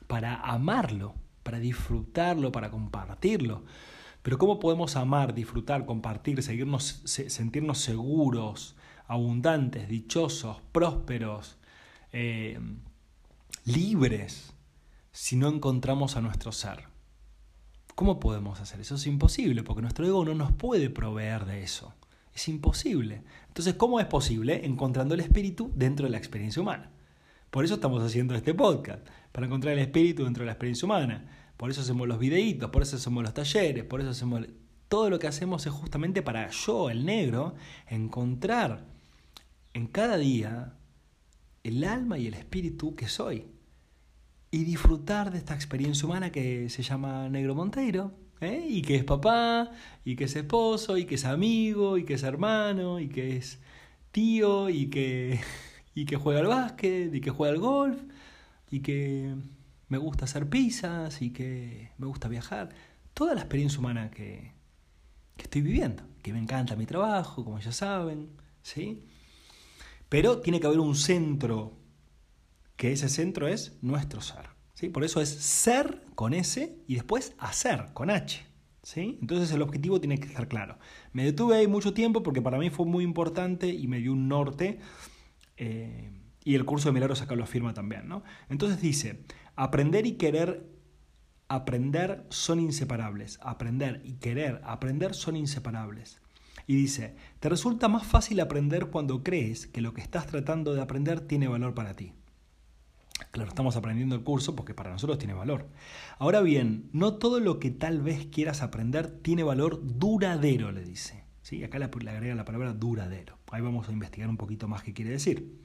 para 0.07 0.35
amarlo, 0.35 1.15
para 1.47 1.61
disfrutarlo, 1.61 2.51
para 2.51 2.73
compartirlo. 2.73 3.63
Pero 4.23 4.37
¿cómo 4.37 4.59
podemos 4.59 4.97
amar, 4.97 5.33
disfrutar, 5.33 5.87
compartir, 5.87 6.43
seguirnos, 6.43 7.03
sentirnos 7.05 7.79
seguros, 7.79 8.75
abundantes, 9.07 9.89
dichosos, 9.89 10.61
prósperos, 10.73 11.57
eh, 12.13 12.59
libres, 13.65 14.53
si 15.13 15.37
no 15.37 15.47
encontramos 15.47 16.17
a 16.17 16.21
nuestro 16.21 16.51
ser? 16.51 16.89
¿Cómo 17.95 18.19
podemos 18.19 18.61
hacer 18.61 18.81
eso? 18.81 18.97
Es 18.97 19.07
imposible, 19.07 19.63
porque 19.63 19.83
nuestro 19.83 20.05
ego 20.05 20.25
no 20.25 20.35
nos 20.35 20.51
puede 20.51 20.91
proveer 20.91 21.45
de 21.45 21.63
eso. 21.63 21.95
Es 22.35 22.49
imposible. 22.49 23.23
Entonces, 23.47 23.75
¿cómo 23.75 24.01
es 24.01 24.07
posible? 24.07 24.67
Encontrando 24.67 25.15
el 25.15 25.21
espíritu 25.21 25.71
dentro 25.77 26.07
de 26.07 26.11
la 26.11 26.19
experiencia 26.19 26.61
humana. 26.61 26.91
Por 27.51 27.65
eso 27.65 27.75
estamos 27.75 28.03
haciendo 28.03 28.35
este 28.35 28.53
podcast, 28.53 29.07
para 29.31 29.47
encontrar 29.47 29.75
el 29.75 29.79
espíritu 29.79 30.25
dentro 30.25 30.43
de 30.43 30.47
la 30.47 30.53
experiencia 30.53 30.85
humana. 30.85 31.36
Por 31.57 31.71
eso 31.71 31.81
hacemos 31.81 32.07
los 32.07 32.19
videitos, 32.19 32.71
por 32.71 32.83
eso 32.83 32.97
hacemos 32.97 33.23
los 33.23 33.35
talleres, 33.35 33.85
por 33.85 34.01
eso 34.01 34.11
hacemos... 34.11 34.47
Todo 34.89 35.11
lo 35.11 35.19
que 35.19 35.27
hacemos 35.27 35.67
es 35.67 35.73
justamente 35.73 36.23
para 36.23 36.49
yo, 36.51 36.91
el 36.91 37.05
negro, 37.05 37.55
encontrar 37.89 38.87
en 39.75 39.89
cada 39.89 40.17
día 40.17 40.75
el 41.65 41.83
alma 41.83 42.19
y 42.19 42.29
el 42.29 42.35
espíritu 42.35 42.95
que 42.95 43.09
soy. 43.09 43.47
Y 44.53 44.65
disfrutar 44.65 45.33
de 45.33 45.39
esta 45.39 45.55
experiencia 45.55 46.07
humana 46.07 46.31
que 46.31 46.69
se 46.69 46.83
llama 46.83 47.29
Negro 47.29 47.57
Monteiro, 47.57 48.15
¿eh? 48.41 48.65
y 48.69 48.83
que 48.83 48.97
es 48.97 49.05
papá, 49.05 49.73
y 50.05 50.15
que 50.17 50.25
es 50.25 50.37
esposo, 50.37 50.97
y 50.97 51.05
que 51.05 51.17
es 51.17 51.25
amigo, 51.25 51.99
y 51.99 52.05
que 52.05 52.15
es 52.15 52.23
hermano, 52.23 53.01
y 53.01 53.09
que 53.09 53.37
es 53.37 53.61
tío, 54.13 54.71
y 54.71 54.89
que, 54.89 55.41
y 55.95 56.05
que 56.05 56.17
juega 56.17 56.41
al 56.41 56.47
básquet, 56.47 57.13
y 57.15 57.21
que 57.21 57.31
juega 57.31 57.55
al 57.55 57.61
golf, 57.61 58.01
y 58.71 58.81
que 58.81 59.35
me 59.89 59.99
gusta 59.99 60.25
hacer 60.25 60.49
pizzas, 60.49 61.23
y 61.23 61.33
que 61.33 61.91
me 61.99 62.07
gusta 62.07 62.29
viajar. 62.29 62.71
Toda 63.15 63.35
la 63.35 63.41
experiencia 63.41 63.79
humana 63.79 64.11
que, 64.11 64.53
estoy 65.37 65.63
viviendo, 65.63 66.03
que 66.23 66.33
me 66.33 66.39
encanta 66.39 66.77
mi 66.77 66.87
trabajo, 66.87 67.45
como 67.45 67.59
ya 67.61 67.73
saben, 67.73 68.31
¿sí? 68.63 69.07
Pero 70.09 70.41
tiene 70.41 70.61
que 70.61 70.67
haber 70.67 70.81
un 70.81 70.95
centro, 70.95 71.79
que 72.77 72.93
ese 72.93 73.09
centro 73.09 73.49
es 73.49 73.79
nuestro 73.83 74.21
ser. 74.21 74.51
¿sí? 74.75 74.89
Por 74.89 75.05
eso 75.05 75.21
es 75.21 75.31
ser 75.31 76.05
con 76.15 76.35
S 76.35 76.79
y 76.87 76.95
después 76.95 77.35
hacer 77.39 77.87
con 77.93 78.11
H. 78.11 78.47
¿sí? 78.83 79.19
Entonces 79.21 79.51
el 79.53 79.63
objetivo 79.63 79.99
tiene 79.99 80.19
que 80.19 80.29
estar 80.29 80.47
claro. 80.47 80.79
Me 81.13 81.25
detuve 81.25 81.57
ahí 81.57 81.67
mucho 81.67 81.95
tiempo 81.95 82.23
porque 82.23 82.43
para 82.43 82.59
mí 82.59 82.71
fue 82.71 82.87
muy 82.87 83.03
importante 83.03 83.69
y 83.69 83.87
me 83.89 83.99
dio 83.99 84.13
un 84.13 84.29
norte. 84.29 84.79
Eh, 85.57 86.13
y 86.45 86.55
el 86.55 86.65
curso 86.65 86.89
de 86.89 86.93
milagros 86.93 87.23
acá 87.23 87.35
lo 87.35 87.43
afirma 87.43 87.75
también. 87.75 88.07
¿no? 88.07 88.23
Entonces 88.49 88.81
dice, 88.81 89.25
aprender 89.57 90.07
y 90.07 90.13
querer 90.13 90.67
aprender 91.49 92.25
son 92.31 92.61
inseparables. 92.61 93.39
Aprender 93.43 94.01
y 94.05 94.15
querer 94.15 94.61
aprender 94.65 95.15
son 95.15 95.37
inseparables. 95.37 96.21
Y 96.67 96.77
dice, 96.77 97.15
te 97.41 97.49
resulta 97.49 97.89
más 97.89 98.07
fácil 98.07 98.41
aprender 98.41 98.87
cuando 98.87 99.23
crees 99.23 99.67
que 99.67 99.81
lo 99.81 99.95
que 99.95 100.01
estás 100.01 100.27
tratando 100.27 100.75
de 100.75 100.83
aprender 100.83 101.21
tiene 101.21 101.49
valor 101.49 101.75
para 101.75 101.95
ti. 101.95 102.13
Claro, 103.31 103.49
estamos 103.49 103.77
aprendiendo 103.77 104.15
el 104.15 104.23
curso 104.23 104.55
porque 104.57 104.75
para 104.75 104.91
nosotros 104.91 105.19
tiene 105.19 105.35
valor. 105.35 105.69
Ahora 106.19 106.41
bien, 106.41 106.91
no 106.93 107.15
todo 107.15 107.41
lo 107.41 107.59
que 107.61 107.71
tal 107.71 108.03
vez 108.03 108.27
quieras 108.27 108.63
aprender 108.63 109.09
tiene 109.09 109.43
valor 109.43 109.81
duradero, 109.99 110.73
le 110.73 110.83
dice. 110.83 111.25
¿Sí? 111.43 111.63
Acá 111.63 111.79
le, 111.79 111.85
agrega 111.85 112.35
la 112.35 112.45
palabra 112.45 112.73
duradero. 112.73 113.39
Ahí 113.53 113.63
vamos 113.63 113.89
a 113.89 113.93
investigar 113.93 114.29
un 114.29 114.37
poquito 114.37 114.69
más 114.69 114.83
qué 114.83 114.93
quiere 114.93 115.13
decir. 115.13 115.61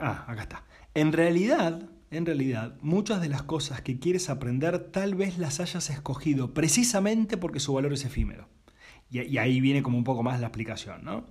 Ah, 0.00 0.24
acá 0.28 0.42
está. 0.42 0.64
En 0.94 1.12
realidad, 1.12 1.88
en 2.10 2.26
realidad, 2.26 2.76
muchas 2.80 3.20
de 3.20 3.28
las 3.28 3.42
cosas 3.42 3.82
que 3.82 3.98
quieres 3.98 4.30
aprender 4.30 4.78
tal 4.90 5.14
vez 5.14 5.38
las 5.38 5.60
hayas 5.60 5.90
escogido 5.90 6.54
precisamente 6.54 7.36
porque 7.36 7.60
su 7.60 7.72
valor 7.72 7.92
es 7.92 8.04
efímero. 8.04 8.48
Y, 9.10 9.22
y 9.22 9.38
ahí 9.38 9.60
viene 9.60 9.82
como 9.82 9.98
un 9.98 10.04
poco 10.04 10.22
más 10.22 10.40
la 10.40 10.46
explicación, 10.46 11.04
¿no? 11.04 11.26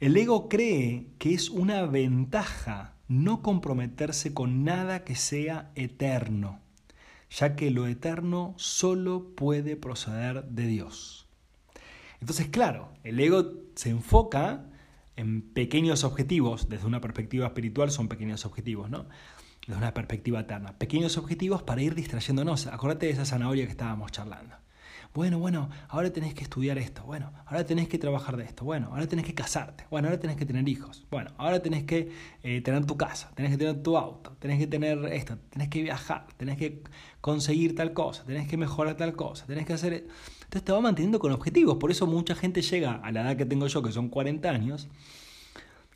El 0.00 0.16
ego 0.16 0.48
cree 0.48 1.06
que 1.18 1.32
es 1.32 1.48
una 1.48 1.86
ventaja 1.86 2.96
no 3.06 3.42
comprometerse 3.42 4.34
con 4.34 4.64
nada 4.64 5.04
que 5.04 5.14
sea 5.14 5.70
eterno, 5.74 6.60
ya 7.30 7.56
que 7.56 7.70
lo 7.70 7.86
eterno 7.86 8.54
solo 8.56 9.34
puede 9.34 9.76
proceder 9.76 10.44
de 10.44 10.66
Dios. 10.66 11.28
Entonces, 12.20 12.48
claro, 12.48 12.92
el 13.04 13.20
ego 13.20 13.52
se 13.74 13.90
enfoca 13.90 14.64
en 15.16 15.42
pequeños 15.42 16.04
objetivos, 16.04 16.68
desde 16.68 16.86
una 16.86 17.00
perspectiva 17.00 17.46
espiritual 17.46 17.90
son 17.90 18.08
pequeños 18.08 18.46
objetivos, 18.46 18.90
¿no? 18.90 19.06
Desde 19.66 19.78
una 19.78 19.94
perspectiva 19.94 20.40
eterna. 20.40 20.78
Pequeños 20.78 21.16
objetivos 21.18 21.62
para 21.62 21.82
ir 21.82 21.94
distrayéndonos. 21.94 22.66
Acordate 22.66 23.06
de 23.06 23.12
esa 23.12 23.24
zanahoria 23.24 23.64
que 23.64 23.70
estábamos 23.70 24.10
charlando. 24.10 24.56
Bueno, 25.14 25.38
bueno, 25.38 25.68
ahora 25.88 26.10
tenés 26.10 26.32
que 26.32 26.42
estudiar 26.42 26.78
esto. 26.78 27.02
Bueno, 27.04 27.32
ahora 27.44 27.66
tenés 27.66 27.86
que 27.86 27.98
trabajar 27.98 28.38
de 28.38 28.44
esto. 28.44 28.64
Bueno, 28.64 28.88
ahora 28.90 29.06
tenés 29.06 29.26
que 29.26 29.34
casarte. 29.34 29.84
Bueno, 29.90 30.08
ahora 30.08 30.18
tenés 30.18 30.36
que 30.36 30.46
tener 30.46 30.66
hijos. 30.66 31.04
Bueno, 31.10 31.32
ahora 31.36 31.60
tenés 31.60 31.84
que 31.84 32.10
eh, 32.42 32.62
tener 32.62 32.86
tu 32.86 32.96
casa. 32.96 33.30
Tenés 33.34 33.52
que 33.52 33.58
tener 33.58 33.82
tu 33.82 33.98
auto. 33.98 34.34
Tenés 34.38 34.58
que 34.58 34.66
tener 34.66 35.04
esto. 35.12 35.36
Tenés 35.50 35.68
que 35.68 35.82
viajar. 35.82 36.26
Tenés 36.38 36.56
que 36.56 36.82
conseguir 37.20 37.74
tal 37.74 37.92
cosa. 37.92 38.24
Tenés 38.24 38.48
que 38.48 38.56
mejorar 38.56 38.96
tal 38.96 39.14
cosa. 39.14 39.44
Tenés 39.46 39.66
que 39.66 39.74
hacer... 39.74 40.06
Entonces 40.52 40.66
te 40.66 40.72
va 40.72 40.82
manteniendo 40.82 41.18
con 41.18 41.32
objetivos. 41.32 41.78
Por 41.78 41.90
eso 41.90 42.06
mucha 42.06 42.34
gente 42.34 42.60
llega 42.60 42.96
a 42.96 43.10
la 43.10 43.22
edad 43.22 43.36
que 43.38 43.46
tengo 43.46 43.68
yo, 43.68 43.82
que 43.82 43.90
son 43.90 44.10
40 44.10 44.50
años, 44.50 44.88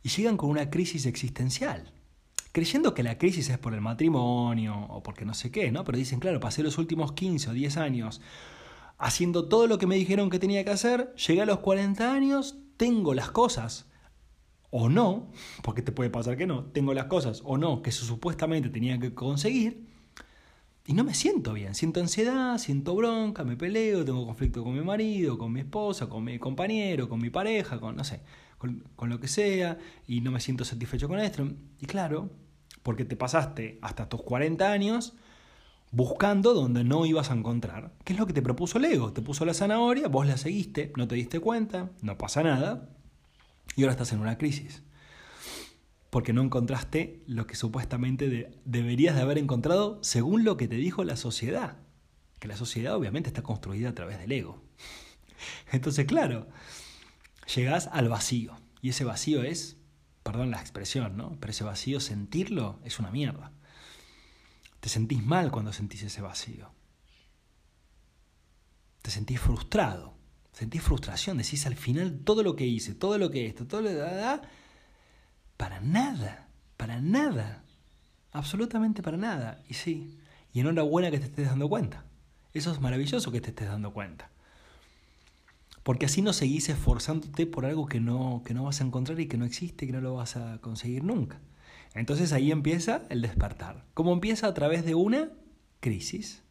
y 0.03 0.09
llegan 0.09 0.38
con 0.38 0.49
una 0.49 0.71
crisis 0.71 1.05
existencial 1.05 1.92
creyendo 2.53 2.95
que 2.95 3.03
la 3.03 3.19
crisis 3.19 3.51
es 3.51 3.59
por 3.59 3.75
el 3.75 3.83
matrimonio 3.83 4.87
o 4.88 5.03
porque 5.03 5.27
no 5.27 5.35
sé 5.35 5.51
qué, 5.51 5.71
¿no? 5.71 5.85
Pero 5.85 5.99
dicen, 5.99 6.21
claro, 6.21 6.40
pasé 6.40 6.62
los 6.62 6.79
últimos 6.79 7.12
15 7.12 7.51
o 7.51 7.53
10 7.53 7.77
años 7.77 8.23
haciendo 8.97 9.47
todo 9.47 9.66
lo 9.66 9.77
que 9.77 9.87
me 9.87 9.97
dijeron 9.97 10.31
que 10.31 10.38
tenía 10.38 10.64
que 10.64 10.71
hacer, 10.71 11.14
llegué 11.16 11.42
a 11.42 11.45
los 11.45 11.59
40 11.59 12.11
años, 12.11 12.57
tengo 12.79 13.12
las 13.12 13.31
cosas 13.31 13.90
o 14.71 14.88
no, 14.88 15.31
porque 15.62 15.83
te 15.83 15.92
puede 15.92 16.09
pasar 16.09 16.38
que 16.38 16.47
no, 16.47 16.64
tengo 16.64 16.95
las 16.95 17.05
cosas 17.05 17.42
o 17.45 17.59
no 17.59 17.83
que 17.83 17.92
supuestamente 17.92 18.71
tenía 18.71 18.99
que 18.99 19.12
conseguir, 19.12 19.86
y 20.87 20.92
no 20.94 21.03
me 21.03 21.14
siento 21.14 21.53
bien, 21.53 21.75
siento 21.75 22.01
ansiedad, 22.01 22.59
siento 22.59 22.94
bronca, 22.94 23.42
me 23.42 23.57
peleo, 23.57 24.05
tengo 24.05 24.25
conflicto 24.25 24.62
con 24.62 24.75
mi 24.75 24.83
marido, 24.83 25.37
con 25.37 25.53
mi 25.53 25.61
esposa, 25.61 26.09
con 26.09 26.22
mi 26.22 26.38
compañero, 26.38 27.09
con 27.09 27.20
mi 27.20 27.29
pareja, 27.29 27.81
con 27.81 27.96
no 27.96 28.05
sé, 28.05 28.20
con, 28.59 29.11
lo 29.11 29.18
que 29.18 29.27
sea, 29.27 29.79
y 30.07 30.20
no 30.20 30.31
me 30.31 30.40
siento 30.40 30.64
satisfecho 30.64 31.09
con 31.09 31.18
esto. 31.18 31.49
Y 31.81 31.87
claro, 31.87 32.31
porque 32.85 33.05
te 33.05 33.16
pasaste 33.16 33.79
hasta 33.83 34.09
tus 34.09 34.22
40 34.22 34.70
años 34.70 35.14
buscando 35.90 36.55
donde 36.55 36.85
no 36.85 37.05
ibas 37.05 37.31
a 37.33 37.35
encontrar. 37.35 37.92
¿Qué 38.05 38.12
es 38.12 38.18
lo 38.18 38.27
que 38.27 38.33
te 38.33 38.42
propuso 38.42 38.79
el 38.79 38.85
ego? 38.85 39.12
Te 39.12 39.22
puso 39.22 39.44
la 39.44 39.55
zanahoria, 39.55 40.07
vos 40.07 40.27
la 40.27 40.37
seguiste, 40.37 40.92
no 40.96 41.09
te 41.09 41.16
diste 41.16 41.40
cuenta, 41.40 41.90
no 42.01 42.16
pasa 42.16 42.44
nada, 42.44 42.90
y 43.75 43.83
ahora 43.83 43.92
estás 43.92 44.12
en 44.12 44.20
una 44.20 44.38
crisis. 44.38 44.85
Porque 46.16 46.33
no 46.33 46.40
encontraste 46.40 47.22
lo 47.26 47.46
que 47.46 47.57
supuestamente 47.57 48.50
deberías 48.64 49.16
de 49.16 49.20
haber 49.20 49.37
encontrado 49.37 49.98
según 50.02 50.44
lo 50.44 50.57
que 50.57 50.66
te 50.66 50.76
dijo 50.76 51.05
la 51.05 51.14
sociedad. 51.14 51.76
Que 52.38 52.48
la 52.48 52.57
sociedad 52.57 52.96
obviamente 52.96 53.29
está 53.29 53.42
construida 53.42 53.90
a 53.90 53.94
través 53.94 54.18
del 54.18 54.33
ego. 54.33 54.64
Entonces, 55.72 56.07
claro, 56.07 56.48
llegás 57.55 57.90
al 57.92 58.09
vacío. 58.09 58.57
Y 58.81 58.88
ese 58.88 59.05
vacío 59.05 59.42
es, 59.42 59.76
perdón 60.22 60.52
la 60.52 60.59
expresión, 60.59 61.18
¿no? 61.18 61.37
Pero 61.38 61.50
ese 61.50 61.64
vacío, 61.64 62.00
sentirlo, 62.00 62.81
es 62.83 62.98
una 62.98 63.11
mierda. 63.11 63.52
Te 64.81 64.88
sentís 64.88 65.22
mal 65.22 65.50
cuando 65.50 65.74
sentís 65.74 66.02
ese 66.02 66.22
vacío. 66.22 66.72
Te 69.02 69.11
sentís 69.11 69.38
frustrado. 69.38 70.16
Sentís 70.55 70.81
frustración. 70.81 71.37
Decís 71.37 71.66
al 71.66 71.76
final 71.76 72.20
todo 72.24 72.42
lo 72.42 72.57
que 72.57 72.64
hice, 72.64 72.94
todo 72.94 73.18
lo 73.18 73.31
que 73.31 73.44
esto, 73.44 73.66
todo 73.66 73.83
lo 73.83 73.90
que... 73.90 74.65
Para 75.57 75.81
nada. 75.81 76.49
Para 76.77 77.01
nada. 77.01 77.64
Absolutamente 78.33 79.03
para 79.03 79.16
nada. 79.16 79.62
Y 79.69 79.75
sí. 79.75 80.19
Y 80.53 80.61
enhorabuena 80.61 81.11
que 81.11 81.19
te 81.19 81.27
estés 81.27 81.47
dando 81.47 81.69
cuenta. 81.69 82.05
Eso 82.53 82.73
es 82.73 82.81
maravilloso 82.81 83.31
que 83.33 83.40
te 83.40 83.51
estés 83.51 83.69
dando 83.69 83.92
cuenta. 83.92 84.31
Porque 85.83 86.07
así 86.07 86.21
no 86.23 86.33
seguís 86.33 86.69
esforzándote 86.69 87.47
por 87.47 87.64
algo 87.64 87.87
que 87.87 88.01
no, 88.01 88.42
que 88.45 88.55
no 88.55 88.64
vas 88.64 88.81
a 88.81 88.85
encontrar 88.85 89.21
y 89.21 89.29
que 89.29 89.37
no 89.37 89.45
existe, 89.45 89.87
que 89.87 89.92
no 89.92 90.01
lo 90.01 90.14
vas 90.14 90.37
a 90.37 90.59
conseguir 90.61 91.05
nunca. 91.05 91.40
Entonces 91.95 92.33
ahí 92.33 92.51
empieza 92.51 93.03
el 93.09 93.23
despertar. 93.23 93.85
¿Cómo 93.95 94.12
empieza? 94.12 94.49
A 94.49 94.55
través 94.55 94.85
de 94.85 94.95
una 94.95 95.31
crisis. 95.81 96.42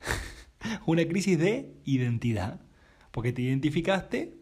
una 0.86 1.06
crisis 1.06 1.38
de 1.38 1.74
identidad. 1.84 2.60
Porque 3.10 3.32
te 3.32 3.42
identificaste 3.42 4.36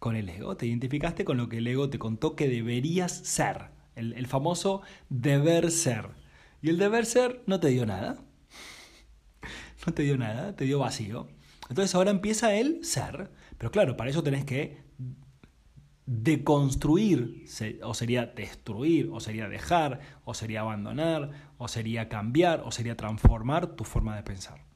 con 0.00 0.16
el 0.16 0.30
ego, 0.30 0.56
te 0.56 0.66
identificaste 0.66 1.24
con 1.24 1.36
lo 1.36 1.48
que 1.48 1.58
el 1.58 1.66
ego 1.66 1.90
te 1.90 1.98
contó 1.98 2.34
que 2.34 2.48
deberías 2.48 3.12
ser. 3.12 3.78
El, 3.94 4.26
famoso 4.26 4.80
deber 5.10 5.70
ser. 5.70 6.08
Y 6.62 6.70
el 6.70 6.78
deber 6.78 7.04
ser 7.04 7.42
no 7.46 7.60
te 7.60 7.68
dio 7.68 7.86
nada. 7.86 8.18
No 9.86 9.94
te 9.94 10.02
dio 10.02 10.18
nada, 10.18 10.54
te 10.56 10.66
dio 10.66 10.78
vacío. 10.78 11.28
Entonces 11.70 11.94
ahora 11.94 12.10
empieza 12.10 12.54
el 12.54 12.84
ser. 12.84 13.30
Pero 13.56 13.70
claro, 13.70 13.96
para 13.96 14.10
eso 14.10 14.22
tenés 14.22 14.44
que 14.44 14.82
deconstruir, 16.04 17.46
o 17.82 17.94
sería 17.94 18.26
destruir, 18.26 19.08
o 19.10 19.20
sería 19.20 19.48
dejar, 19.48 20.00
o 20.24 20.34
sería 20.34 20.60
abandonar, 20.60 21.30
o 21.56 21.66
sería 21.66 22.10
cambiar, 22.10 22.60
o 22.66 22.72
sería 22.72 22.94
transformar 22.94 23.68
tu 23.68 23.84
forma 23.84 24.16
de 24.16 24.22
pensar. 24.22 24.66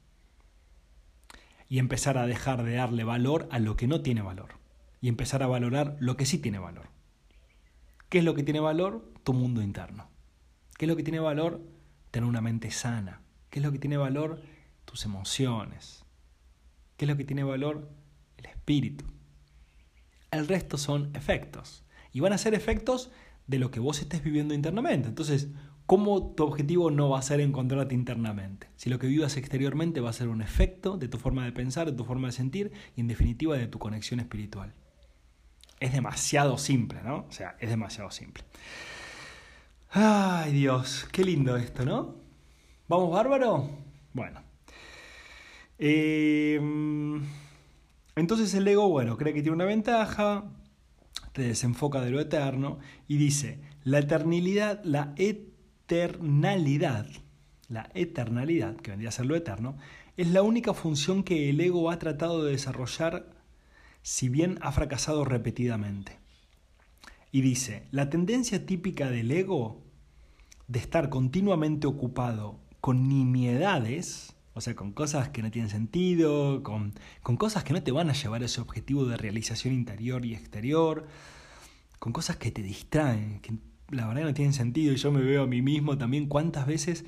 Y 1.69 1.77
empezar 1.77 2.17
a 2.17 2.25
dejar 2.25 2.63
de 2.63 2.75
darle 2.75 3.03
valor 3.03 3.47
a 3.51 3.59
lo 3.59 3.75
que 3.75 3.87
no 3.87 4.01
tiene 4.01 4.23
valor. 4.23 4.64
Y 5.05 5.07
empezar 5.07 5.43
a 5.43 5.47
valorar 5.47 5.97
lo 5.99 6.17
que 6.17 6.25
sí 6.25 6.39
tiene 6.39 6.57
valor. 6.57 6.89
¿Qué 8.09 8.17
es 8.17 8.23
lo 8.23 8.33
que 8.33 8.41
tiene 8.41 8.59
valor? 8.59 9.13
Tu 9.23 9.33
mundo 9.33 9.61
interno. 9.61 10.09
¿Qué 10.79 10.85
es 10.85 10.89
lo 10.89 10.95
que 10.95 11.03
tiene 11.03 11.19
valor? 11.19 11.61
Tener 12.09 12.27
una 12.27 12.41
mente 12.41 12.71
sana. 12.71 13.21
¿Qué 13.51 13.59
es 13.59 13.63
lo 13.63 13.71
que 13.71 13.77
tiene 13.77 13.97
valor? 13.97 14.41
Tus 14.83 15.05
emociones. 15.05 16.03
¿Qué 16.97 17.05
es 17.05 17.09
lo 17.09 17.17
que 17.17 17.23
tiene 17.23 17.43
valor? 17.43 17.87
El 18.37 18.47
espíritu. 18.47 19.05
El 20.31 20.47
resto 20.47 20.75
son 20.75 21.15
efectos. 21.15 21.85
Y 22.11 22.21
van 22.21 22.33
a 22.33 22.39
ser 22.39 22.55
efectos 22.55 23.11
de 23.45 23.59
lo 23.59 23.69
que 23.69 23.79
vos 23.79 24.01
estés 24.01 24.23
viviendo 24.23 24.55
internamente. 24.55 25.07
Entonces, 25.07 25.49
¿cómo 25.85 26.33
tu 26.33 26.45
objetivo 26.45 26.89
no 26.89 27.09
va 27.09 27.19
a 27.19 27.21
ser 27.21 27.41
encontrarte 27.41 27.93
internamente? 27.93 28.69
Si 28.75 28.89
lo 28.89 28.97
que 28.97 29.05
vivas 29.05 29.37
exteriormente 29.37 30.01
va 30.01 30.09
a 30.09 30.13
ser 30.13 30.29
un 30.29 30.41
efecto 30.41 30.97
de 30.97 31.09
tu 31.09 31.19
forma 31.19 31.45
de 31.45 31.51
pensar, 31.51 31.85
de 31.85 31.95
tu 31.95 32.05
forma 32.05 32.29
de 32.29 32.31
sentir 32.31 32.71
y 32.95 33.01
en 33.01 33.07
definitiva 33.07 33.55
de 33.55 33.67
tu 33.67 33.77
conexión 33.77 34.19
espiritual. 34.19 34.73
Es 35.79 35.93
demasiado 35.93 36.57
simple, 36.57 37.01
¿no? 37.03 37.25
O 37.27 37.31
sea, 37.31 37.55
es 37.59 37.69
demasiado 37.69 38.11
simple. 38.11 38.43
Ay 39.91 40.51
Dios, 40.51 41.07
qué 41.11 41.23
lindo 41.23 41.55
esto, 41.57 41.85
¿no? 41.85 42.15
¿Vamos 42.87 43.11
bárbaro? 43.11 43.69
Bueno. 44.13 44.41
Eh, 45.77 46.59
entonces 48.15 48.53
el 48.53 48.67
ego, 48.67 48.89
bueno, 48.89 49.17
cree 49.17 49.33
que 49.33 49.41
tiene 49.41 49.55
una 49.55 49.65
ventaja, 49.65 50.45
te 51.33 51.41
desenfoca 51.41 52.01
de 52.01 52.11
lo 52.11 52.21
eterno 52.21 52.79
y 53.07 53.17
dice, 53.17 53.59
la 53.83 53.99
eternidad, 53.99 54.81
la 54.85 55.13
eternalidad, 55.17 57.07
la 57.67 57.89
eternalidad, 57.93 58.77
que 58.77 58.91
vendría 58.91 59.09
a 59.09 59.11
ser 59.11 59.25
lo 59.25 59.35
eterno, 59.35 59.77
es 60.15 60.29
la 60.29 60.43
única 60.43 60.73
función 60.73 61.23
que 61.23 61.49
el 61.49 61.59
ego 61.59 61.91
ha 61.91 61.99
tratado 61.99 62.43
de 62.43 62.51
desarrollar 62.51 63.34
si 64.05 64.29
bien 64.29 64.59
ha 64.61 64.71
fracasado 64.71 65.25
repetidamente. 65.25 66.19
Y 67.31 67.41
dice, 67.41 67.87
la 67.89 68.11
tendencia 68.11 68.63
típica 68.63 69.09
del 69.09 69.31
ego 69.31 69.81
de 70.67 70.77
estar 70.77 71.09
continuamente 71.09 71.87
ocupado 71.87 72.59
con 72.81 73.09
nimiedades, 73.09 74.35
o 74.53 74.61
sea, 74.61 74.75
con 74.75 74.91
cosas 74.91 75.29
que 75.29 75.41
no 75.41 75.49
tienen 75.49 75.71
sentido, 75.71 76.61
con, 76.61 76.93
con 77.23 77.35
cosas 77.35 77.63
que 77.63 77.73
no 77.73 77.81
te 77.81 77.91
van 77.91 78.11
a 78.11 78.13
llevar 78.13 78.43
a 78.43 78.45
ese 78.45 78.61
objetivo 78.61 79.05
de 79.05 79.17
realización 79.17 79.73
interior 79.73 80.23
y 80.23 80.35
exterior, 80.35 81.07
con 81.97 82.13
cosas 82.13 82.37
que 82.37 82.51
te 82.51 82.61
distraen, 82.61 83.39
que 83.39 83.55
la 83.89 84.05
verdad 84.05 84.21
no 84.21 84.35
tienen 84.35 84.53
sentido. 84.53 84.93
Y 84.93 84.97
yo 84.97 85.11
me 85.11 85.23
veo 85.23 85.41
a 85.41 85.47
mí 85.47 85.63
mismo 85.63 85.97
también 85.97 86.27
cuántas 86.27 86.67
veces 86.67 87.05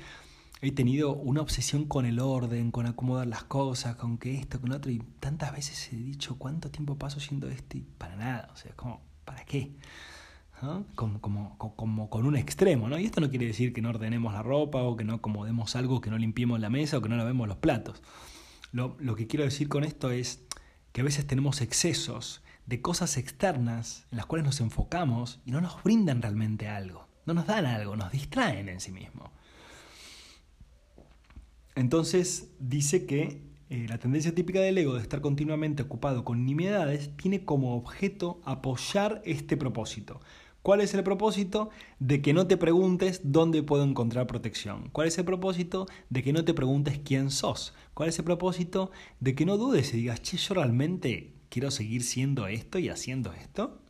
he 0.60 0.72
tenido 0.72 1.14
una 1.14 1.40
obsesión 1.40 1.84
con 1.84 2.06
el 2.06 2.20
orden, 2.20 2.70
con 2.70 2.86
acomodar 2.86 3.26
las 3.26 3.44
cosas, 3.44 3.96
con 3.96 4.18
que 4.18 4.34
esto, 4.34 4.60
con 4.60 4.72
otro, 4.72 4.90
y 4.90 4.98
tantas 5.20 5.52
veces 5.52 5.92
he 5.92 5.96
dicho 5.96 6.36
cuánto 6.38 6.70
tiempo 6.70 6.96
paso 6.96 7.18
haciendo 7.18 7.48
esto 7.48 7.76
y 7.78 7.82
para 7.82 8.16
nada, 8.16 8.50
o 8.52 8.56
sea, 8.56 8.72
como, 8.74 9.00
¿para 9.24 9.44
qué? 9.44 9.72
como, 10.94 11.20
como, 11.20 11.56
como, 11.56 12.10
con 12.10 12.26
un 12.26 12.36
extremo. 12.36 12.88
¿no? 12.88 12.98
Y 12.98 13.04
esto 13.04 13.20
no 13.20 13.30
quiere 13.30 13.46
decir 13.46 13.72
que 13.72 13.82
no 13.82 13.90
ordenemos 13.90 14.32
la 14.32 14.42
ropa 14.42 14.82
o 14.82 14.96
que 14.96 15.04
no 15.04 15.14
acomodemos 15.14 15.76
algo, 15.76 16.00
que 16.00 16.10
no 16.10 16.18
limpiemos 16.18 16.60
la 16.60 16.70
mesa 16.70 16.98
o 16.98 17.02
que 17.02 17.08
no 17.08 17.16
lavemos 17.16 17.48
los 17.48 17.58
platos. 17.58 18.02
Lo, 18.72 18.96
lo 18.98 19.14
que 19.14 19.26
quiero 19.26 19.44
decir 19.44 19.68
con 19.68 19.84
esto 19.84 20.10
es 20.10 20.42
que 20.92 21.00
a 21.00 21.04
veces 21.04 21.26
tenemos 21.26 21.60
excesos 21.60 22.42
de 22.66 22.82
cosas 22.82 23.16
externas 23.16 24.06
en 24.10 24.18
las 24.18 24.26
cuales 24.26 24.44
nos 24.44 24.60
enfocamos 24.60 25.40
y 25.46 25.52
no 25.52 25.60
nos 25.60 25.82
brindan 25.82 26.20
realmente 26.20 26.68
algo, 26.68 27.08
no 27.24 27.34
nos 27.34 27.46
dan 27.46 27.64
algo, 27.64 27.96
nos 27.96 28.12
distraen 28.12 28.68
en 28.68 28.80
sí 28.80 28.92
mismo. 28.92 29.30
Entonces 31.78 32.50
dice 32.58 33.06
que 33.06 33.40
eh, 33.70 33.86
la 33.88 33.98
tendencia 33.98 34.34
típica 34.34 34.60
del 34.60 34.78
ego 34.78 34.94
de 34.94 35.02
estar 35.02 35.20
continuamente 35.20 35.84
ocupado 35.84 36.24
con 36.24 36.44
nimiedades 36.44 37.16
tiene 37.16 37.44
como 37.44 37.76
objeto 37.76 38.40
apoyar 38.44 39.22
este 39.24 39.56
propósito, 39.56 40.20
¿Cuál 40.62 40.80
es 40.82 40.92
el 40.92 41.02
propósito? 41.02 41.70
De 41.98 42.20
que 42.20 42.34
no 42.34 42.46
te 42.46 42.56
preguntes 42.56 43.20
dónde 43.24 43.62
puedo 43.62 43.84
encontrar 43.84 44.26
protección. 44.26 44.90
¿Cuál 44.92 45.08
es 45.08 45.16
el 45.16 45.24
propósito? 45.24 45.86
De 46.10 46.22
que 46.22 46.32
no 46.32 46.44
te 46.44 46.52
preguntes 46.52 47.00
quién 47.02 47.30
sos. 47.30 47.74
¿Cuál 47.94 48.10
es 48.10 48.18
el 48.18 48.26
propósito? 48.26 48.90
De 49.20 49.34
que 49.34 49.46
no 49.46 49.56
dudes 49.56 49.94
y 49.94 49.98
digas, 49.98 50.20
che, 50.20 50.36
yo 50.36 50.54
realmente 50.54 51.32
quiero 51.48 51.70
seguir 51.70 52.02
siendo 52.02 52.48
esto 52.48 52.78
y 52.78 52.90
haciendo 52.90 53.32
esto. 53.32 53.80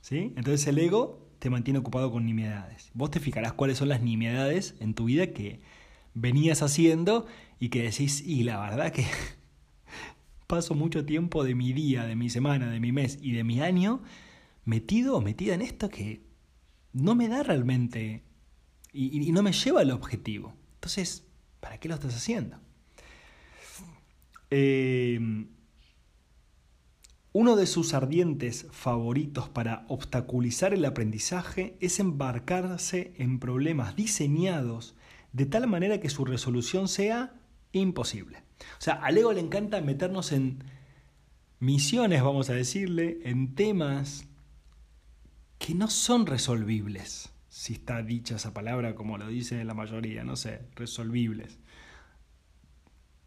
¿Sí? 0.00 0.32
Entonces 0.36 0.66
el 0.66 0.78
ego 0.78 1.28
te 1.38 1.50
mantiene 1.50 1.78
ocupado 1.78 2.10
con 2.10 2.24
nimiedades. 2.26 2.90
Vos 2.94 3.12
te 3.12 3.20
fijarás 3.20 3.52
cuáles 3.52 3.78
son 3.78 3.88
las 3.88 4.02
nimiedades 4.02 4.74
en 4.80 4.94
tu 4.94 5.04
vida 5.04 5.28
que 5.28 5.60
venías 6.14 6.62
haciendo 6.62 7.26
y 7.58 7.68
que 7.68 7.82
decís, 7.82 8.22
y 8.24 8.44
la 8.44 8.60
verdad 8.60 8.92
que 8.92 9.04
paso 10.46 10.74
mucho 10.74 11.04
tiempo 11.04 11.44
de 11.44 11.54
mi 11.54 11.72
día, 11.72 12.04
de 12.04 12.16
mi 12.16 12.30
semana, 12.30 12.70
de 12.70 12.80
mi 12.80 12.92
mes 12.92 13.18
y 13.20 13.32
de 13.32 13.44
mi 13.44 13.60
año 13.60 14.02
metido 14.64 15.16
o 15.16 15.20
metida 15.20 15.54
en 15.54 15.62
esto 15.62 15.88
que 15.88 16.22
no 16.92 17.14
me 17.14 17.28
da 17.28 17.42
realmente 17.42 18.22
y, 18.92 19.32
no 19.32 19.42
me 19.42 19.52
lleva 19.52 19.80
al 19.80 19.90
objetivo. 19.90 20.54
Entonces, 20.74 21.24
¿para 21.58 21.78
qué 21.78 21.88
lo 21.88 21.94
estás 21.94 22.14
haciendo? 22.14 22.58
Eh, 24.50 25.18
uno 27.32 27.56
de 27.56 27.66
sus 27.66 27.94
ardientes 27.94 28.68
favoritos 28.70 29.48
para 29.48 29.84
obstaculizar 29.88 30.72
el 30.72 30.84
aprendizaje 30.84 31.76
es 31.80 31.98
embarcarse 31.98 33.12
en 33.18 33.40
problemas 33.40 33.96
diseñados 33.96 34.94
de 35.34 35.46
tal 35.46 35.66
manera 35.66 36.00
que 36.00 36.08
su 36.08 36.24
resolución 36.24 36.88
sea 36.88 37.34
imposible. 37.72 38.44
O 38.78 38.80
sea, 38.80 38.94
al 38.94 39.18
ego 39.18 39.32
le 39.32 39.40
encanta 39.40 39.80
meternos 39.80 40.30
en 40.30 40.62
misiones, 41.58 42.22
vamos 42.22 42.48
a 42.50 42.54
decirle, 42.54 43.18
en 43.24 43.56
temas 43.56 44.28
que 45.58 45.74
no 45.74 45.88
son 45.88 46.26
resolvibles, 46.26 47.32
si 47.48 47.72
está 47.74 48.02
dicha 48.02 48.36
esa 48.36 48.54
palabra 48.54 48.94
como 48.94 49.18
lo 49.18 49.26
dice 49.26 49.64
la 49.64 49.74
mayoría, 49.74 50.22
no 50.22 50.36
sé, 50.36 50.60
resolvibles. 50.76 51.58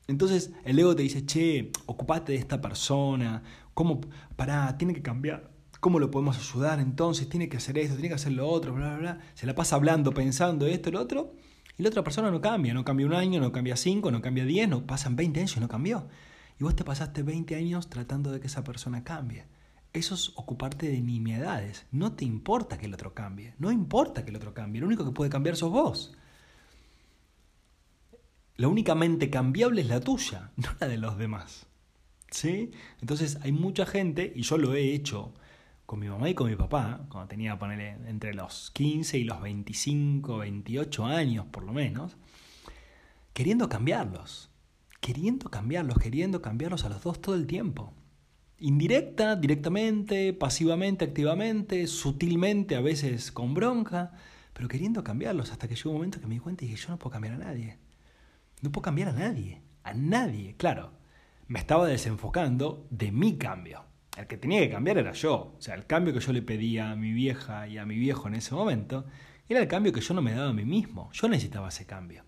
Entonces 0.08 0.54
el 0.64 0.80
ego 0.80 0.96
te 0.96 1.04
dice, 1.04 1.26
che, 1.26 1.72
ocupate 1.88 2.32
de 2.32 2.38
esta 2.38 2.62
persona, 2.62 3.44
¿cómo? 3.74 4.00
Pará, 4.38 4.78
tiene 4.78 4.94
que 4.94 5.02
cambiar. 5.02 5.52
¿Cómo 5.80 6.00
lo 6.00 6.10
podemos 6.10 6.38
ayudar 6.38 6.80
entonces? 6.80 7.30
Tiene 7.30 7.50
que 7.50 7.58
hacer 7.58 7.78
esto, 7.78 7.96
tiene 7.96 8.10
que 8.10 8.16
hacer 8.16 8.32
lo 8.32 8.48
otro, 8.48 8.74
bla, 8.74 8.90
bla, 8.90 8.98
bla. 8.98 9.20
Se 9.36 9.46
la 9.46 9.56
pasa 9.56 9.76
hablando, 9.76 10.12
pensando 10.12 10.66
esto, 10.66 10.92
lo 10.92 11.00
otro, 11.00 11.34
y 11.78 11.84
la 11.84 11.90
otra 11.90 12.04
persona 12.04 12.32
no 12.32 12.42
cambia, 12.42 12.74
no 12.74 12.84
cambia 12.84 13.06
un 13.06 13.14
año, 13.14 13.40
no 13.40 13.52
cambia 13.52 13.76
cinco, 13.76 14.10
no 14.10 14.22
cambia 14.22 14.46
diez, 14.46 14.68
no 14.68 14.86
pasan 14.88 15.16
20 15.16 15.40
años 15.40 15.58
y 15.58 15.60
no 15.60 15.68
cambió. 15.68 16.08
Y 16.60 16.64
vos 16.64 16.76
te 16.76 16.84
pasaste 16.84 17.22
20 17.22 17.56
años 17.56 17.90
tratando 17.90 18.32
de 18.32 18.40
que 18.40 18.48
esa 18.48 18.64
persona 18.64 19.04
cambie. 19.04 19.46
Eso 19.94 20.16
es 20.16 20.32
ocuparte 20.36 20.90
de 20.90 21.02
nimiedades. 21.02 21.86
No 21.92 22.14
te 22.14 22.26
importa 22.26 22.78
que 22.80 22.88
el 22.88 22.94
otro 22.94 23.14
cambie. 23.14 23.54
No 23.60 23.72
importa 23.72 24.24
que 24.24 24.32
el 24.32 24.36
otro 24.36 24.54
cambie. 24.54 24.82
Lo 24.82 24.88
único 24.88 25.06
que 25.06 25.12
puede 25.12 25.30
cambiar 25.30 25.56
sos 25.56 25.72
vos. 25.72 26.16
La 28.56 28.68
única 28.68 28.96
mente 28.96 29.30
cambiable 29.30 29.82
es 29.82 29.88
la 29.88 30.00
tuya, 30.00 30.52
no 30.58 30.70
la 30.80 30.88
de 30.88 30.98
los 30.98 31.18
demás. 31.18 31.68
¿Sí? 32.32 32.72
Entonces 33.02 33.38
hay 33.44 33.52
mucha 33.52 33.86
gente, 33.86 34.34
y 34.36 34.42
yo 34.42 34.58
lo 34.58 34.74
he 34.74 34.94
hecho 34.94 35.34
con 35.88 36.00
mi 36.00 36.10
mamá 36.10 36.30
y 36.30 36.34
con 36.34 36.50
mi 36.50 36.56
papá, 36.58 37.08
cuando 37.10 37.30
tenía, 37.30 37.58
ponerle, 37.58 37.96
entre 38.08 38.34
los 38.34 38.72
15 38.72 39.20
y 39.20 39.24
los 39.24 39.42
25, 39.42 40.40
28 40.40 41.06
años 41.06 41.46
por 41.50 41.64
lo 41.64 41.72
menos, 41.72 42.18
queriendo 43.32 43.70
cambiarlos, 43.70 44.50
queriendo 45.00 45.50
cambiarlos, 45.50 45.98
queriendo 45.98 46.42
cambiarlos 46.42 46.84
a 46.84 46.90
los 46.90 47.02
dos 47.04 47.22
todo 47.22 47.36
el 47.36 47.48
tiempo. 47.48 47.94
Indirecta, 48.60 49.38
directamente, 49.38 50.34
pasivamente, 50.34 51.06
activamente, 51.06 51.88
sutilmente, 51.88 52.76
a 52.76 52.82
veces 52.82 53.32
con 53.32 53.54
bronca, 53.54 54.12
pero 54.52 54.68
queriendo 54.68 55.06
cambiarlos 55.06 55.54
hasta 55.54 55.70
que 55.70 55.76
llegó 55.76 55.92
un 55.92 55.98
momento 55.98 56.20
que 56.20 56.28
me 56.28 56.36
di 56.36 56.42
cuenta 56.42 56.66
y 56.66 56.68
dije, 56.68 56.84
yo 56.84 56.90
no 56.90 57.00
puedo 57.00 57.14
cambiar 57.14 57.36
a 57.36 57.46
nadie. 57.46 57.78
No 58.62 58.74
puedo 58.74 58.82
cambiar 58.82 59.08
a 59.08 59.14
nadie, 59.14 59.62
a 59.84 59.94
nadie, 59.94 60.56
claro. 60.58 60.92
Me 61.48 61.60
estaba 61.60 61.88
desenfocando 61.88 62.86
de 62.90 63.14
mi 63.14 63.38
cambio 63.38 63.87
el 64.18 64.28
que 64.28 64.38
tenía 64.38 64.60
que 64.62 64.70
cambiar 64.70 64.98
era 64.98 65.12
yo. 65.14 65.54
O 65.58 65.62
sea, 65.62 65.76
el 65.76 65.86
cambio 65.86 66.14
que 66.14 66.20
yo 66.20 66.34
le 66.34 66.42
pedía 66.42 66.92
a 66.92 66.96
mi 66.96 67.12
vieja 67.12 67.68
y 67.68 67.78
a 67.78 67.86
mi 67.86 67.96
viejo 67.96 68.28
en 68.28 68.36
ese 68.36 68.56
momento 68.56 69.06
era 69.48 69.60
el 69.60 69.68
cambio 69.68 69.94
que 69.94 70.02
yo 70.02 70.14
no 70.14 70.22
me 70.22 70.34
daba 70.34 70.50
a 70.50 70.54
mí 70.54 70.66
mismo. 70.66 71.12
Yo 71.14 71.28
necesitaba 71.28 71.70
ese 71.70 71.86
cambio. 71.86 72.24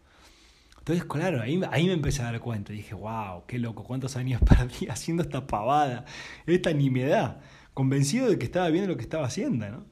Entonces, 0.77 1.05
claro, 1.05 1.41
ahí, 1.41 1.59
ahí 1.71 1.87
me 1.87 1.93
empecé 1.93 2.21
a 2.21 2.25
dar 2.25 2.39
cuenta. 2.39 2.73
Dije, 2.73 2.95
wow, 2.95 3.45
qué 3.47 3.59
loco, 3.59 3.83
cuántos 3.83 4.15
años 4.15 4.41
perdí 4.47 4.87
haciendo 4.87 5.23
esta 5.23 5.45
pavada, 5.47 6.05
esta 6.45 6.73
nimiedad, 6.73 7.41
convencido 7.73 8.29
de 8.29 8.37
que 8.37 8.45
estaba 8.45 8.69
bien 8.69 8.87
lo 8.87 8.95
que 8.95 9.03
estaba 9.03 9.25
haciendo, 9.25 9.69
¿no? 9.69 9.85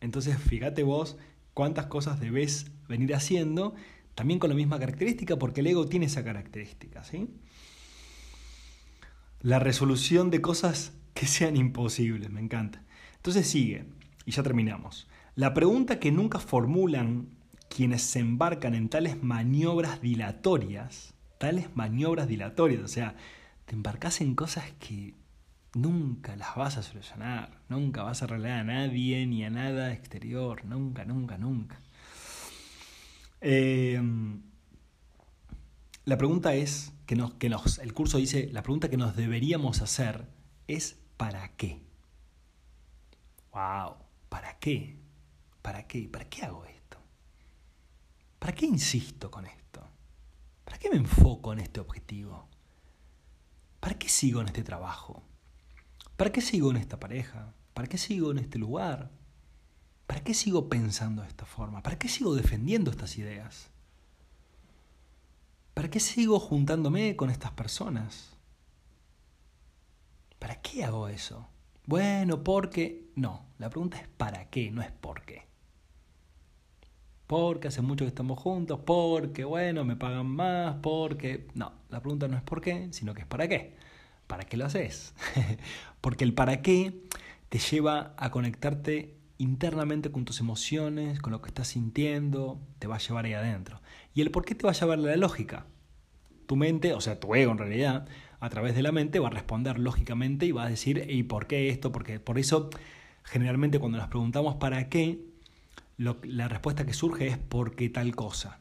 Entonces, 0.00 0.38
fíjate 0.38 0.84
vos 0.84 1.18
cuántas 1.54 1.86
cosas 1.86 2.20
debes 2.20 2.70
venir 2.88 3.14
haciendo, 3.14 3.74
también 4.14 4.38
con 4.38 4.48
la 4.50 4.56
misma 4.56 4.78
característica, 4.78 5.36
porque 5.36 5.60
el 5.60 5.66
ego 5.66 5.86
tiene 5.86 6.06
esa 6.06 6.24
característica, 6.24 7.02
¿sí? 7.04 7.28
La 9.40 9.58
resolución 9.58 10.30
de 10.30 10.40
cosas 10.40 10.92
que 11.14 11.26
sean 11.26 11.56
imposibles, 11.56 12.30
me 12.30 12.40
encanta. 12.40 12.82
Entonces 13.16 13.46
sigue, 13.48 13.86
y 14.24 14.32
ya 14.32 14.42
terminamos. 14.42 15.08
La 15.34 15.54
pregunta 15.54 16.00
que 16.00 16.12
nunca 16.12 16.38
formulan 16.38 17.28
quienes 17.68 18.02
se 18.02 18.18
embarcan 18.18 18.74
en 18.74 18.88
tales 18.88 19.22
maniobras 19.22 20.00
dilatorias, 20.00 21.14
tales 21.38 21.74
maniobras 21.76 22.26
dilatorias, 22.26 22.82
o 22.82 22.88
sea, 22.88 23.14
te 23.64 23.74
embarcas 23.74 24.20
en 24.20 24.34
cosas 24.34 24.64
que 24.80 25.14
nunca 25.74 26.34
las 26.36 26.56
vas 26.56 26.76
a 26.76 26.82
solucionar, 26.82 27.60
nunca 27.68 28.02
vas 28.02 28.22
a 28.22 28.24
arreglar 28.24 28.60
a 28.60 28.64
nadie 28.64 29.26
ni 29.26 29.44
a 29.44 29.50
nada 29.50 29.92
exterior, 29.92 30.64
nunca, 30.64 31.04
nunca, 31.04 31.38
nunca. 31.38 31.80
Eh, 33.40 34.00
la 36.08 36.16
pregunta 36.16 36.54
es, 36.54 36.94
que 37.04 37.16
nos, 37.16 37.34
que 37.34 37.50
nos, 37.50 37.76
el 37.80 37.92
curso 37.92 38.16
dice, 38.16 38.48
la 38.50 38.62
pregunta 38.62 38.88
que 38.88 38.96
nos 38.96 39.14
deberíamos 39.14 39.82
hacer 39.82 40.26
es 40.66 40.98
¿para 41.18 41.54
qué? 41.56 41.82
¡Wow! 43.52 43.96
¿Para 44.30 44.58
qué? 44.58 44.98
¿Para 45.60 45.86
qué? 45.86 46.08
¿Para 46.08 46.26
qué 46.26 46.44
hago 46.46 46.64
esto? 46.64 46.96
¿Para 48.38 48.54
qué 48.54 48.64
insisto 48.64 49.30
con 49.30 49.44
esto? 49.44 49.86
¿Para 50.64 50.78
qué 50.78 50.88
me 50.88 50.96
enfoco 50.96 51.52
en 51.52 51.58
este 51.58 51.78
objetivo? 51.78 52.48
¿Para 53.78 53.98
qué 53.98 54.08
sigo 54.08 54.40
en 54.40 54.46
este 54.46 54.64
trabajo? 54.64 55.22
¿Para 56.16 56.32
qué 56.32 56.40
sigo 56.40 56.70
en 56.70 56.78
esta 56.78 56.98
pareja? 56.98 57.52
¿Para 57.74 57.86
qué 57.86 57.98
sigo 57.98 58.30
en 58.30 58.38
este 58.38 58.58
lugar? 58.58 59.10
¿Para 60.06 60.24
qué 60.24 60.32
sigo 60.32 60.70
pensando 60.70 61.20
de 61.20 61.28
esta 61.28 61.44
forma? 61.44 61.82
¿Para 61.82 61.98
qué 61.98 62.08
sigo 62.08 62.34
defendiendo 62.34 62.90
estas 62.90 63.18
ideas? 63.18 63.70
¿Para 65.78 65.90
qué 65.90 66.00
sigo 66.00 66.40
juntándome 66.40 67.14
con 67.14 67.30
estas 67.30 67.52
personas? 67.52 68.36
¿Para 70.40 70.60
qué 70.60 70.82
hago 70.82 71.06
eso? 71.06 71.46
Bueno, 71.86 72.42
porque... 72.42 73.12
No, 73.14 73.46
la 73.58 73.70
pregunta 73.70 73.96
es 73.96 74.08
¿para 74.08 74.50
qué? 74.50 74.72
No 74.72 74.82
es 74.82 74.90
por 74.90 75.22
qué. 75.22 75.46
Porque 77.28 77.68
hace 77.68 77.80
mucho 77.80 78.04
que 78.04 78.08
estamos 78.08 78.40
juntos, 78.40 78.80
porque, 78.84 79.44
bueno, 79.44 79.84
me 79.84 79.94
pagan 79.94 80.26
más, 80.26 80.74
porque... 80.82 81.46
No, 81.54 81.72
la 81.90 82.00
pregunta 82.00 82.26
no 82.26 82.36
es 82.36 82.42
por 82.42 82.60
qué, 82.60 82.88
sino 82.90 83.14
que 83.14 83.20
es 83.20 83.28
para 83.28 83.46
qué. 83.46 83.76
¿Para 84.26 84.42
qué 84.42 84.56
lo 84.56 84.66
haces? 84.66 85.14
porque 86.00 86.24
el 86.24 86.34
para 86.34 86.60
qué 86.60 87.04
te 87.50 87.60
lleva 87.60 88.14
a 88.16 88.32
conectarte 88.32 89.16
internamente 89.38 90.10
con 90.10 90.24
tus 90.24 90.40
emociones, 90.40 91.20
con 91.20 91.32
lo 91.32 91.40
que 91.40 91.50
estás 91.50 91.68
sintiendo, 91.68 92.60
te 92.80 92.88
va 92.88 92.96
a 92.96 92.98
llevar 92.98 93.26
ahí 93.26 93.34
adentro. 93.34 93.80
¿Y 94.18 94.20
el 94.20 94.32
por 94.32 94.44
qué 94.44 94.56
te 94.56 94.64
va 94.64 94.72
a 94.72 94.74
llevar 94.74 94.98
la 94.98 95.14
lógica? 95.14 95.66
Tu 96.46 96.56
mente, 96.56 96.92
o 96.92 97.00
sea, 97.00 97.20
tu 97.20 97.36
ego 97.36 97.52
en 97.52 97.58
realidad, 97.58 98.08
a 98.40 98.48
través 98.48 98.74
de 98.74 98.82
la 98.82 98.90
mente 98.90 99.20
va 99.20 99.28
a 99.28 99.30
responder 99.30 99.78
lógicamente 99.78 100.44
y 100.44 100.50
va 100.50 100.64
a 100.64 100.68
decir, 100.68 101.06
¿y 101.08 101.22
por 101.22 101.46
qué 101.46 101.68
esto? 101.68 101.92
Porque 101.92 102.18
por 102.18 102.36
eso, 102.36 102.68
generalmente 103.22 103.78
cuando 103.78 103.98
nos 103.98 104.08
preguntamos 104.08 104.56
para 104.56 104.88
qué, 104.88 105.24
la 105.98 106.48
respuesta 106.48 106.84
que 106.84 106.94
surge 106.94 107.28
es 107.28 107.38
¿por 107.38 107.76
qué 107.76 107.90
tal 107.90 108.16
cosa? 108.16 108.58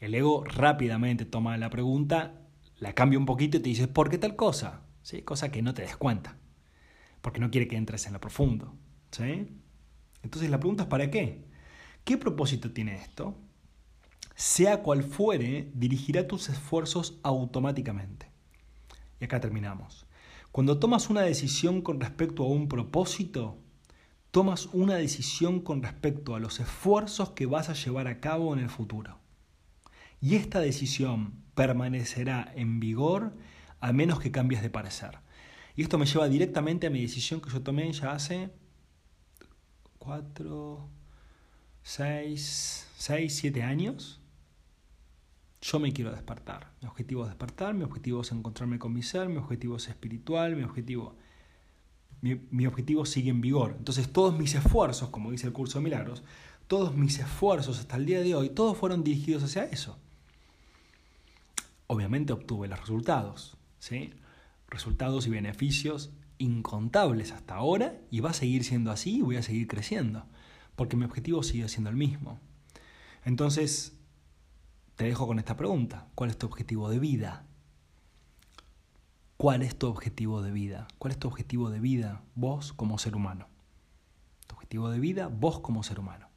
El 0.00 0.14
ego 0.14 0.42
rápidamente 0.44 1.26
toma 1.26 1.58
la 1.58 1.68
pregunta, 1.68 2.40
la 2.78 2.94
cambia 2.94 3.18
un 3.18 3.26
poquito 3.26 3.58
y 3.58 3.60
te 3.60 3.68
dice 3.68 3.88
¿por 3.88 4.08
qué 4.08 4.16
tal 4.16 4.36
cosa? 4.36 4.84
¿Sí? 5.02 5.20
Cosa 5.20 5.52
que 5.52 5.60
no 5.60 5.74
te 5.74 5.82
des 5.82 5.98
cuenta, 5.98 6.38
porque 7.20 7.40
no 7.40 7.50
quiere 7.50 7.68
que 7.68 7.76
entres 7.76 8.06
en 8.06 8.14
lo 8.14 8.22
profundo. 8.22 8.74
¿sí? 9.10 9.48
Entonces 10.22 10.48
la 10.48 10.60
pregunta 10.60 10.84
es 10.84 10.88
¿para 10.88 11.10
qué? 11.10 11.44
¿Qué 12.04 12.16
propósito 12.16 12.72
tiene 12.72 12.94
esto? 12.94 13.43
Sea 14.34 14.82
cual 14.82 15.02
fuere, 15.02 15.70
dirigirá 15.74 16.26
tus 16.26 16.48
esfuerzos 16.48 17.18
automáticamente. 17.22 18.30
Y 19.20 19.24
acá 19.24 19.40
terminamos. 19.40 20.06
Cuando 20.50 20.78
tomas 20.78 21.10
una 21.10 21.22
decisión 21.22 21.82
con 21.82 22.00
respecto 22.00 22.44
a 22.44 22.48
un 22.48 22.68
propósito, 22.68 23.58
tomas 24.30 24.66
una 24.72 24.96
decisión 24.96 25.60
con 25.60 25.82
respecto 25.82 26.34
a 26.34 26.40
los 26.40 26.60
esfuerzos 26.60 27.30
que 27.30 27.46
vas 27.46 27.68
a 27.68 27.74
llevar 27.74 28.08
a 28.08 28.20
cabo 28.20 28.52
en 28.52 28.60
el 28.60 28.70
futuro. 28.70 29.18
Y 30.20 30.36
esta 30.36 30.60
decisión 30.60 31.42
permanecerá 31.54 32.52
en 32.56 32.80
vigor 32.80 33.32
a 33.80 33.92
menos 33.92 34.18
que 34.20 34.32
cambies 34.32 34.62
de 34.62 34.70
parecer. 34.70 35.18
Y 35.76 35.82
esto 35.82 35.98
me 35.98 36.06
lleva 36.06 36.28
directamente 36.28 36.86
a 36.86 36.90
mi 36.90 37.00
decisión 37.00 37.40
que 37.40 37.50
yo 37.50 37.62
tomé 37.62 37.92
ya 37.92 38.12
hace 38.12 38.50
cuatro, 39.98 40.88
seis, 41.82 42.88
seis, 42.96 43.36
siete 43.36 43.62
años. 43.62 44.20
Yo 45.64 45.78
me 45.78 45.94
quiero 45.94 46.12
despertar. 46.12 46.72
Mi 46.82 46.88
objetivo 46.88 47.22
es 47.22 47.30
despertar, 47.30 47.72
mi 47.72 47.84
objetivo 47.84 48.20
es 48.20 48.30
encontrarme 48.32 48.78
con 48.78 48.92
mi 48.92 49.02
ser, 49.02 49.30
mi 49.30 49.38
objetivo 49.38 49.76
es 49.76 49.88
espiritual, 49.88 50.56
mi 50.56 50.62
objetivo, 50.62 51.16
mi, 52.20 52.66
objetivo 52.66 53.06
sigue 53.06 53.30
en 53.30 53.40
vigor. 53.40 53.74
Entonces 53.78 54.12
todos 54.12 54.36
mis 54.36 54.54
esfuerzos, 54.54 55.08
como 55.08 55.30
dice 55.30 55.46
el 55.46 55.54
curso 55.54 55.78
de 55.78 55.84
milagros, 55.84 56.22
todos 56.66 56.94
mis 56.94 57.18
esfuerzos 57.18 57.78
hasta 57.78 57.96
el 57.96 58.04
día 58.04 58.20
de 58.20 58.34
hoy, 58.34 58.50
todos 58.50 58.76
fueron 58.76 59.04
dirigidos 59.04 59.42
hacia 59.42 59.64
eso. 59.64 59.98
Obviamente 61.86 62.34
obtuve 62.34 62.68
los 62.68 62.80
resultados, 62.80 63.56
¿sí? 63.78 64.12
resultados 64.68 65.26
y 65.26 65.30
beneficios 65.30 66.10
incontables 66.36 67.32
hasta 67.32 67.54
ahora 67.54 67.98
y 68.10 68.20
va 68.20 68.30
a 68.30 68.34
seguir 68.34 68.64
siendo 68.64 68.90
así 68.90 69.16
y 69.16 69.22
voy 69.22 69.36
a 69.36 69.42
seguir 69.42 69.66
creciendo, 69.66 70.26
porque 70.76 70.96
mi 70.96 71.06
objetivo 71.06 71.42
sigue 71.42 71.70
siendo 71.70 71.88
el 71.88 71.96
mismo. 71.96 72.38
Entonces, 73.24 73.96
te 74.96 75.04
dejo 75.04 75.26
con 75.26 75.38
esta 75.38 75.56
pregunta. 75.56 76.08
¿Cuál 76.14 76.30
es 76.30 76.38
tu 76.38 76.46
objetivo 76.46 76.88
de 76.88 76.98
vida? 76.98 77.46
¿Cuál 79.36 79.62
es 79.62 79.76
tu 79.76 79.88
objetivo 79.88 80.42
de 80.42 80.52
vida? 80.52 80.86
¿Cuál 80.98 81.12
es 81.12 81.18
tu 81.18 81.28
objetivo 81.28 81.70
de 81.70 81.80
vida 81.80 82.22
vos 82.34 82.72
como 82.72 82.98
ser 82.98 83.16
humano? 83.16 83.48
Tu 84.46 84.54
objetivo 84.54 84.90
de 84.90 85.00
vida 85.00 85.28
vos 85.28 85.60
como 85.60 85.82
ser 85.82 85.98
humano. 85.98 86.28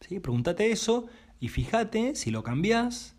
¿Sí? 0.00 0.20
Pregúntate 0.20 0.72
eso 0.72 1.06
y 1.40 1.48
fíjate 1.48 2.14
si 2.16 2.30
lo 2.30 2.42
cambias 2.42 3.16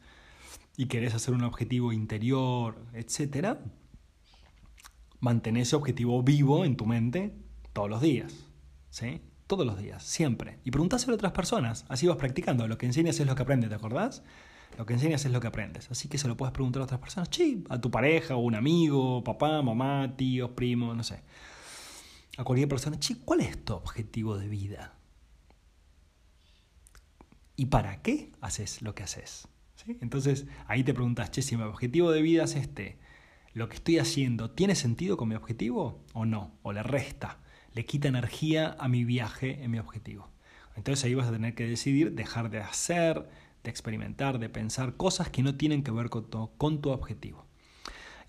y 0.76 0.88
querés 0.88 1.16
hacer 1.16 1.34
un 1.34 1.44
objetivo 1.44 1.94
interior, 1.94 2.86
etc. 2.94 3.58
Mantén 5.20 5.58
ese 5.58 5.76
objetivo 5.76 6.22
vivo 6.22 6.66
en 6.66 6.76
tu 6.76 6.86
mente 6.86 7.34
todos 7.74 7.90
los 7.90 8.02
días. 8.02 8.48
¿sí? 8.90 9.22
Todos 9.48 9.66
los 9.66 9.78
días, 9.80 10.04
siempre. 10.04 10.60
Y 10.66 10.72
preguntáselo 10.72 11.14
a 11.14 11.16
otras 11.16 11.32
personas, 11.32 11.86
así 11.88 12.06
vas 12.06 12.18
practicando. 12.18 12.68
Lo 12.68 12.78
que 12.78 12.86
enseñas 12.86 13.20
es 13.20 13.26
lo 13.26 13.36
que 13.36 13.44
aprendes, 13.44 13.70
¿te 13.70 13.76
acordás? 13.76 14.24
Lo 14.78 14.86
que 14.86 14.94
enseñas 14.94 15.26
es 15.26 15.32
lo 15.32 15.40
que 15.40 15.48
aprendes. 15.48 15.90
Así 15.90 16.10
que 16.10 16.18
se 16.18 16.28
lo 16.28 16.36
puedes 16.36 16.52
preguntar 16.52 16.82
a 16.82 16.86
otras 16.86 17.00
personas, 17.00 17.30
sí, 17.32 17.64
a 17.70 17.80
tu 17.80 17.90
pareja, 17.90 18.36
o 18.36 18.40
un 18.40 18.56
amigo, 18.56 19.24
papá, 19.24 19.62
mamá, 19.62 20.16
tíos, 20.18 20.52
primos, 20.52 20.96
no 20.96 21.04
sé. 21.04 21.22
A 22.38 22.44
cualquier 22.44 22.68
persona, 22.68 23.00
che, 23.00 23.18
¿cuál 23.20 23.40
es 23.40 23.64
tu 23.64 23.74
objetivo 23.74 24.38
de 24.38 24.50
vida? 24.50 24.98
¿Y 27.56 27.68
para 27.68 28.02
qué 28.02 28.34
haces 28.42 28.82
lo 28.82 28.94
que 28.94 29.04
haces? 29.04 29.48
Entonces 30.02 30.46
ahí 30.68 30.84
te 30.84 30.94
preguntas, 30.94 31.32
che, 31.32 31.42
si 31.42 31.56
mi 31.56 31.64
objetivo 31.64 32.12
de 32.12 32.22
vida 32.22 32.44
es 32.44 32.56
este, 32.56 33.00
¿lo 33.54 33.70
que 33.70 33.76
estoy 33.76 33.98
haciendo 34.00 34.52
tiene 34.52 34.76
sentido 34.76 35.16
con 35.16 35.30
mi 35.30 35.36
objetivo 35.36 36.04
o 36.14 36.26
no? 36.26 36.60
¿O 36.62 36.74
le 36.74 36.84
resta? 36.84 37.40
¿Le 37.78 37.86
quita 37.86 38.08
energía 38.08 38.76
a 38.80 38.88
mi 38.88 39.06
viaje 39.06 39.64
en 39.64 39.70
mi 39.70 39.78
objetivo? 39.78 40.28
Entonces 40.76 41.06
ahí 41.06 41.14
vas 41.14 41.28
a 41.28 41.32
tener 41.32 41.54
que 41.54 41.68
decidir 41.68 42.14
dejar 42.14 42.50
de 42.50 42.58
hacer, 42.58 43.30
de 43.64 43.70
experimentar, 43.70 44.40
de 44.40 44.50
pensar 44.50 44.98
cosas 44.98 45.30
que 45.30 45.44
no 45.44 45.58
tienen 45.58 45.84
que 45.84 45.92
ver 45.92 46.10
con 46.10 46.82
tu, 46.82 46.90
objetivo. 46.90 47.46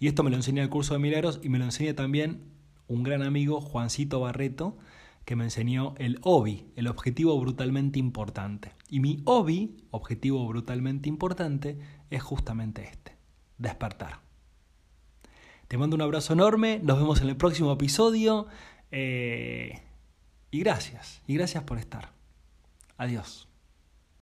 Y 0.00 0.06
esto 0.06 0.22
me 0.22 0.28
lo 0.28 0.36
enseña 0.36 0.62
el 0.62 0.68
curso 0.68 0.92
de 0.92 1.00
Milagros 1.00 1.40
y 1.42 1.48
me 1.48 1.58
lo 1.58 1.64
enseña 1.64 1.94
también 1.94 2.42
un 2.88 3.02
gran 3.02 3.22
amigo, 3.22 3.62
Juancito 3.62 4.20
Barreto, 4.20 4.76
que 5.24 5.34
me 5.34 5.44
enseñó 5.44 5.94
el 5.96 6.18
OBI, 6.24 6.66
el 6.76 6.86
objetivo 6.86 7.40
brutalmente 7.40 7.98
importante. 7.98 8.74
Y 8.90 9.00
mi 9.00 9.22
OBI, 9.24 9.78
objetivo 9.92 10.46
brutalmente 10.46 11.08
importante, 11.08 11.78
es 12.10 12.22
justamente 12.22 12.82
este, 12.82 13.16
despertar. 13.56 14.20
Te 15.68 15.78
mando 15.78 15.96
un 15.96 16.02
abrazo 16.02 16.34
enorme, 16.34 16.80
nos 16.82 16.98
vemos 16.98 17.22
en 17.22 17.30
el 17.30 17.36
próximo 17.38 17.72
episodio 17.72 18.46
eh, 18.90 19.82
y 20.50 20.60
gracias, 20.60 21.22
y 21.26 21.34
gracias 21.34 21.64
por 21.64 21.78
estar. 21.78 22.10
Adiós. 22.96 23.47